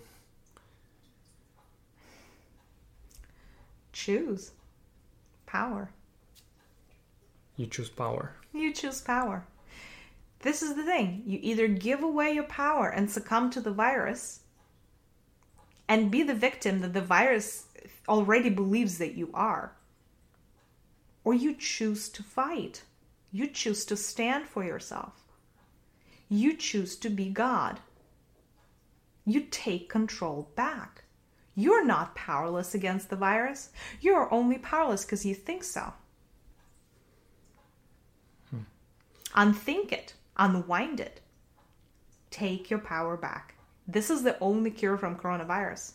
Choose 3.92 4.50
power. 5.46 5.90
You 7.56 7.66
choose 7.66 7.88
power. 7.88 8.32
You 8.52 8.72
choose 8.72 9.00
power. 9.00 9.46
This 10.44 10.60
is 10.60 10.74
the 10.74 10.82
thing. 10.82 11.22
You 11.24 11.38
either 11.40 11.66
give 11.66 12.02
away 12.02 12.34
your 12.34 12.44
power 12.44 12.90
and 12.90 13.10
succumb 13.10 13.48
to 13.52 13.62
the 13.62 13.70
virus 13.70 14.40
and 15.88 16.10
be 16.10 16.22
the 16.22 16.34
victim 16.34 16.80
that 16.80 16.92
the 16.92 17.00
virus 17.00 17.64
already 18.06 18.50
believes 18.50 18.98
that 18.98 19.14
you 19.14 19.30
are, 19.32 19.72
or 21.24 21.32
you 21.32 21.54
choose 21.54 22.10
to 22.10 22.22
fight. 22.22 22.82
You 23.32 23.46
choose 23.46 23.86
to 23.86 23.96
stand 23.96 24.46
for 24.46 24.62
yourself. 24.62 25.24
You 26.28 26.54
choose 26.54 26.96
to 26.96 27.08
be 27.08 27.30
God. 27.30 27.80
You 29.24 29.46
take 29.50 29.88
control 29.88 30.50
back. 30.56 31.04
You're 31.54 31.86
not 31.86 32.14
powerless 32.14 32.74
against 32.74 33.08
the 33.08 33.16
virus. 33.16 33.70
You're 34.02 34.30
only 34.30 34.58
powerless 34.58 35.06
because 35.06 35.24
you 35.24 35.34
think 35.34 35.64
so. 35.64 35.94
Hmm. 38.50 38.64
Unthink 39.34 39.90
it, 39.90 40.12
unwind 40.36 41.00
it. 41.00 41.20
Take 42.30 42.70
your 42.70 42.80
power 42.80 43.16
back. 43.16 43.54
This 43.86 44.10
is 44.10 44.22
the 44.22 44.38
only 44.40 44.70
cure 44.70 44.96
from 44.96 45.16
coronavirus. 45.16 45.92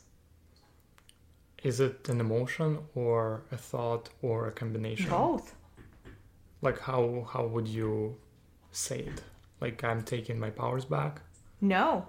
Is 1.63 1.79
it 1.79 2.07
an 2.07 2.21
emotion 2.21 2.79
or 2.95 3.43
a 3.51 3.57
thought 3.57 4.09
or 4.21 4.47
a 4.47 4.51
combination? 4.51 5.09
Both 5.09 5.55
like 6.61 6.79
how 6.79 7.27
how 7.31 7.45
would 7.45 7.67
you 7.67 8.15
say 8.71 8.99
it 8.99 9.21
like 9.61 9.83
i'm 9.83 10.01
taking 10.01 10.39
my 10.39 10.49
powers 10.49 10.85
back 10.85 11.21
no 11.61 12.05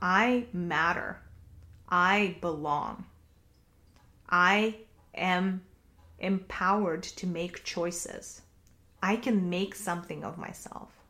i 0.00 0.46
matter 0.52 1.18
i 1.88 2.36
belong 2.40 3.04
i 4.28 4.74
am 5.14 5.62
empowered 6.18 7.02
to 7.02 7.26
make 7.26 7.64
choices 7.64 8.42
i 9.02 9.16
can 9.16 9.48
make 9.48 9.74
something 9.74 10.24
of 10.24 10.38
myself 10.38 11.03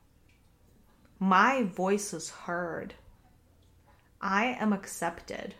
my 1.19 1.63
voice 1.63 2.13
is 2.13 2.31
heard. 2.31 2.95
I 4.21 4.57
am 4.59 4.73
accepted. 4.73 5.55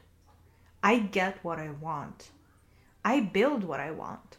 I 0.83 0.99
get 0.99 1.43
what 1.43 1.59
i 1.59 1.71
want. 1.71 2.31
I 3.05 3.21
build 3.21 3.65
what 3.65 3.81
i 3.81 3.91
want. 3.91 4.39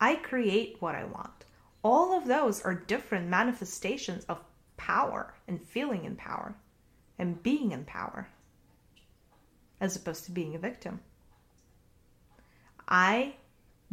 I 0.00 0.14
create 0.16 0.76
what 0.80 0.94
i 0.94 1.04
want. 1.04 1.44
All 1.82 2.16
of 2.16 2.26
those 2.26 2.60
are 2.62 2.74
different 2.74 3.28
manifestations 3.28 4.24
of 4.24 4.38
power 4.76 5.34
and 5.46 5.62
feeling 5.62 6.04
in 6.04 6.16
power 6.16 6.54
and 7.18 7.42
being 7.42 7.72
in 7.72 7.84
power 7.84 8.28
as 9.80 9.96
opposed 9.96 10.24
to 10.24 10.32
being 10.32 10.54
a 10.54 10.58
victim. 10.58 11.00
I 12.88 13.34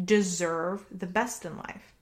deserve 0.03 0.85
the 0.91 1.07
best 1.07 1.45
in 1.45 1.57
life. 1.57 1.94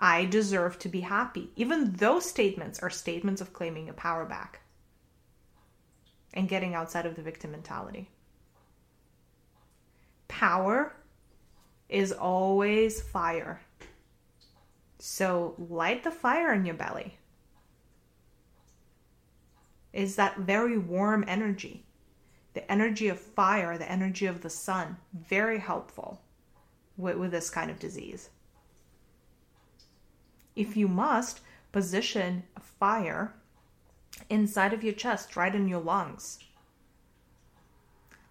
I 0.00 0.24
deserve 0.24 0.78
to 0.80 0.88
be 0.88 1.00
happy. 1.00 1.50
Even 1.56 1.92
those 1.92 2.28
statements 2.28 2.80
are 2.80 2.90
statements 2.90 3.40
of 3.40 3.52
claiming 3.52 3.88
a 3.88 3.92
power 3.92 4.24
back 4.24 4.60
and 6.34 6.48
getting 6.48 6.74
outside 6.74 7.06
of 7.06 7.14
the 7.14 7.22
victim 7.22 7.52
mentality. 7.52 8.10
Power 10.28 10.94
is 11.88 12.10
always 12.12 13.00
fire. 13.00 13.60
So 14.98 15.54
light 15.58 16.04
the 16.04 16.10
fire 16.10 16.52
in 16.52 16.64
your 16.64 16.74
belly. 16.74 17.18
is 19.92 20.16
that 20.16 20.38
very 20.38 20.78
warm 20.78 21.24
energy. 21.28 21.84
The 22.54 22.70
energy 22.70 23.08
of 23.08 23.18
fire, 23.18 23.78
the 23.78 23.90
energy 23.90 24.26
of 24.26 24.42
the 24.42 24.50
sun, 24.50 24.96
very 25.14 25.58
helpful 25.58 26.20
with, 26.96 27.16
with 27.16 27.30
this 27.30 27.50
kind 27.50 27.70
of 27.70 27.78
disease. 27.78 28.30
If 30.54 30.76
you 30.76 30.88
must, 30.88 31.40
position 31.72 32.44
a 32.56 32.60
fire 32.60 33.34
inside 34.28 34.72
of 34.72 34.84
your 34.84 34.92
chest, 34.92 35.36
right 35.36 35.54
in 35.54 35.68
your 35.68 35.80
lungs. 35.80 36.38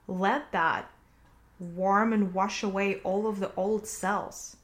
Let 0.08 0.52
that 0.52 0.90
warm 1.60 2.14
and 2.14 2.34
wash 2.34 2.64
away 2.64 2.96
all 3.04 3.28
of 3.28 3.40
the 3.40 3.52
old 3.56 3.88
cells. 3.88 4.58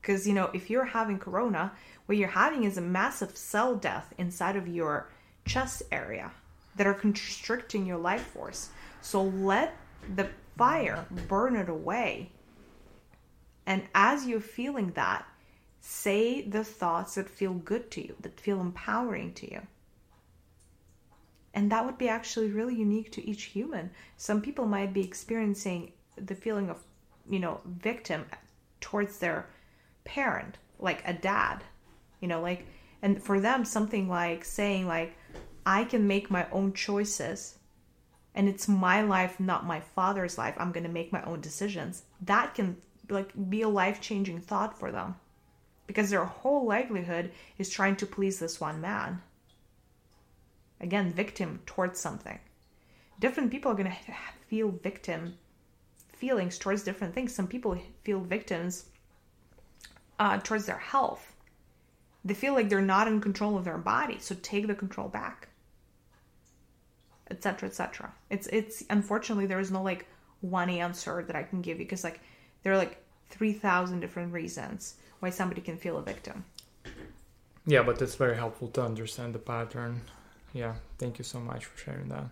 Because, 0.00 0.26
you 0.26 0.34
know, 0.34 0.50
if 0.54 0.70
you're 0.70 0.84
having 0.84 1.18
corona, 1.18 1.72
what 2.06 2.18
you're 2.18 2.28
having 2.28 2.64
is 2.64 2.78
a 2.78 2.82
massive 2.82 3.36
cell 3.36 3.76
death 3.76 4.14
inside 4.16 4.56
of 4.56 4.68
your 4.68 5.10
chest 5.44 5.82
area 5.92 6.30
that 6.76 6.86
are 6.86 6.94
constricting 6.94 7.84
your 7.84 7.98
life 7.98 8.26
force. 8.28 8.70
So 9.02 9.22
let 9.22 9.76
the 10.14 10.28
fire 10.56 11.06
burn 11.28 11.56
it 11.56 11.68
away. 11.68 12.30
And 13.66 13.82
as 13.94 14.26
you're 14.26 14.40
feeling 14.40 14.92
that, 14.92 15.26
say 15.80 16.42
the 16.42 16.64
thoughts 16.64 17.14
that 17.14 17.28
feel 17.28 17.54
good 17.54 17.90
to 17.92 18.06
you, 18.06 18.14
that 18.20 18.40
feel 18.40 18.60
empowering 18.60 19.32
to 19.34 19.50
you. 19.50 19.60
And 21.54 21.72
that 21.72 21.84
would 21.84 21.98
be 21.98 22.08
actually 22.08 22.50
really 22.50 22.74
unique 22.74 23.10
to 23.12 23.26
each 23.26 23.44
human. 23.44 23.90
Some 24.16 24.40
people 24.40 24.66
might 24.66 24.92
be 24.92 25.02
experiencing 25.02 25.92
the 26.16 26.34
feeling 26.34 26.70
of, 26.70 26.78
you 27.28 27.38
know, 27.38 27.60
victim 27.64 28.26
towards 28.80 29.18
their 29.18 29.46
parent, 30.04 30.58
like 30.78 31.02
a 31.06 31.12
dad, 31.12 31.64
you 32.20 32.28
know, 32.28 32.40
like, 32.40 32.66
and 33.02 33.22
for 33.22 33.40
them, 33.40 33.64
something 33.64 34.08
like 34.08 34.44
saying, 34.44 34.86
like, 34.86 35.16
I 35.64 35.84
can 35.84 36.06
make 36.06 36.30
my 36.30 36.46
own 36.50 36.72
choices 36.72 37.58
and 38.34 38.48
it's 38.48 38.68
my 38.68 39.02
life, 39.02 39.40
not 39.40 39.66
my 39.66 39.80
father's 39.80 40.38
life. 40.38 40.54
I'm 40.58 40.72
going 40.72 40.84
to 40.84 40.90
make 40.90 41.12
my 41.12 41.22
own 41.24 41.40
decisions. 41.40 42.02
That 42.22 42.54
can 42.54 42.76
like 43.10 43.32
be 43.50 43.62
a 43.62 43.68
life-changing 43.68 44.40
thought 44.42 44.78
for 44.78 44.92
them 44.92 45.16
because 45.88 46.10
their 46.10 46.24
whole 46.24 46.66
livelihood 46.66 47.32
is 47.56 47.68
trying 47.68 47.96
to 47.96 48.06
please 48.06 48.38
this 48.38 48.60
one 48.60 48.80
man. 48.80 49.20
Again, 50.80 51.12
victim 51.12 51.60
towards 51.66 51.98
something. 51.98 52.38
Different 53.18 53.50
people 53.50 53.72
are 53.72 53.74
going 53.74 53.90
to 53.90 54.14
feel 54.46 54.70
victim 54.70 55.34
feelings 56.12 56.58
towards 56.58 56.82
different 56.82 57.14
things. 57.14 57.34
Some 57.34 57.48
people 57.48 57.76
feel 58.04 58.20
victims 58.20 58.84
uh, 60.20 60.38
towards 60.38 60.66
their 60.66 60.78
health. 60.78 61.34
They 62.24 62.34
feel 62.34 62.52
like 62.52 62.68
they're 62.68 62.82
not 62.82 63.08
in 63.08 63.20
control 63.20 63.56
of 63.56 63.64
their 63.64 63.78
body, 63.78 64.18
so 64.20 64.36
take 64.42 64.66
the 64.66 64.74
control 64.74 65.08
back, 65.08 65.48
etc., 67.30 67.68
etc. 67.68 68.12
It's 68.28 68.46
it's 68.48 68.84
unfortunately 68.90 69.46
there 69.46 69.60
is 69.60 69.70
no 69.70 69.82
like 69.82 70.06
one 70.40 70.68
answer 70.68 71.24
that 71.26 71.34
I 71.34 71.44
can 71.44 71.62
give 71.62 71.78
you 71.78 71.84
because 71.84 72.04
like 72.04 72.20
there 72.62 72.72
are 72.72 72.76
like 72.76 73.02
three 73.30 73.52
thousand 73.52 74.00
different 74.00 74.32
reasons 74.32 74.96
why 75.20 75.30
somebody 75.30 75.60
can 75.60 75.76
feel 75.76 75.98
a 75.98 76.02
victim. 76.02 76.44
Yeah, 77.66 77.82
but 77.82 78.00
it's 78.00 78.14
very 78.14 78.36
helpful 78.36 78.68
to 78.68 78.82
understand 78.82 79.34
the 79.34 79.38
pattern. 79.38 80.00
Yeah, 80.52 80.74
thank 80.98 81.18
you 81.18 81.24
so 81.24 81.40
much 81.40 81.66
for 81.66 81.78
sharing 81.78 82.08
that. 82.08 82.26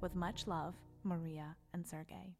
With 0.00 0.14
much 0.14 0.46
love, 0.46 0.76
Maria 1.04 1.56
and 1.74 1.86
Sergey. 1.86 2.38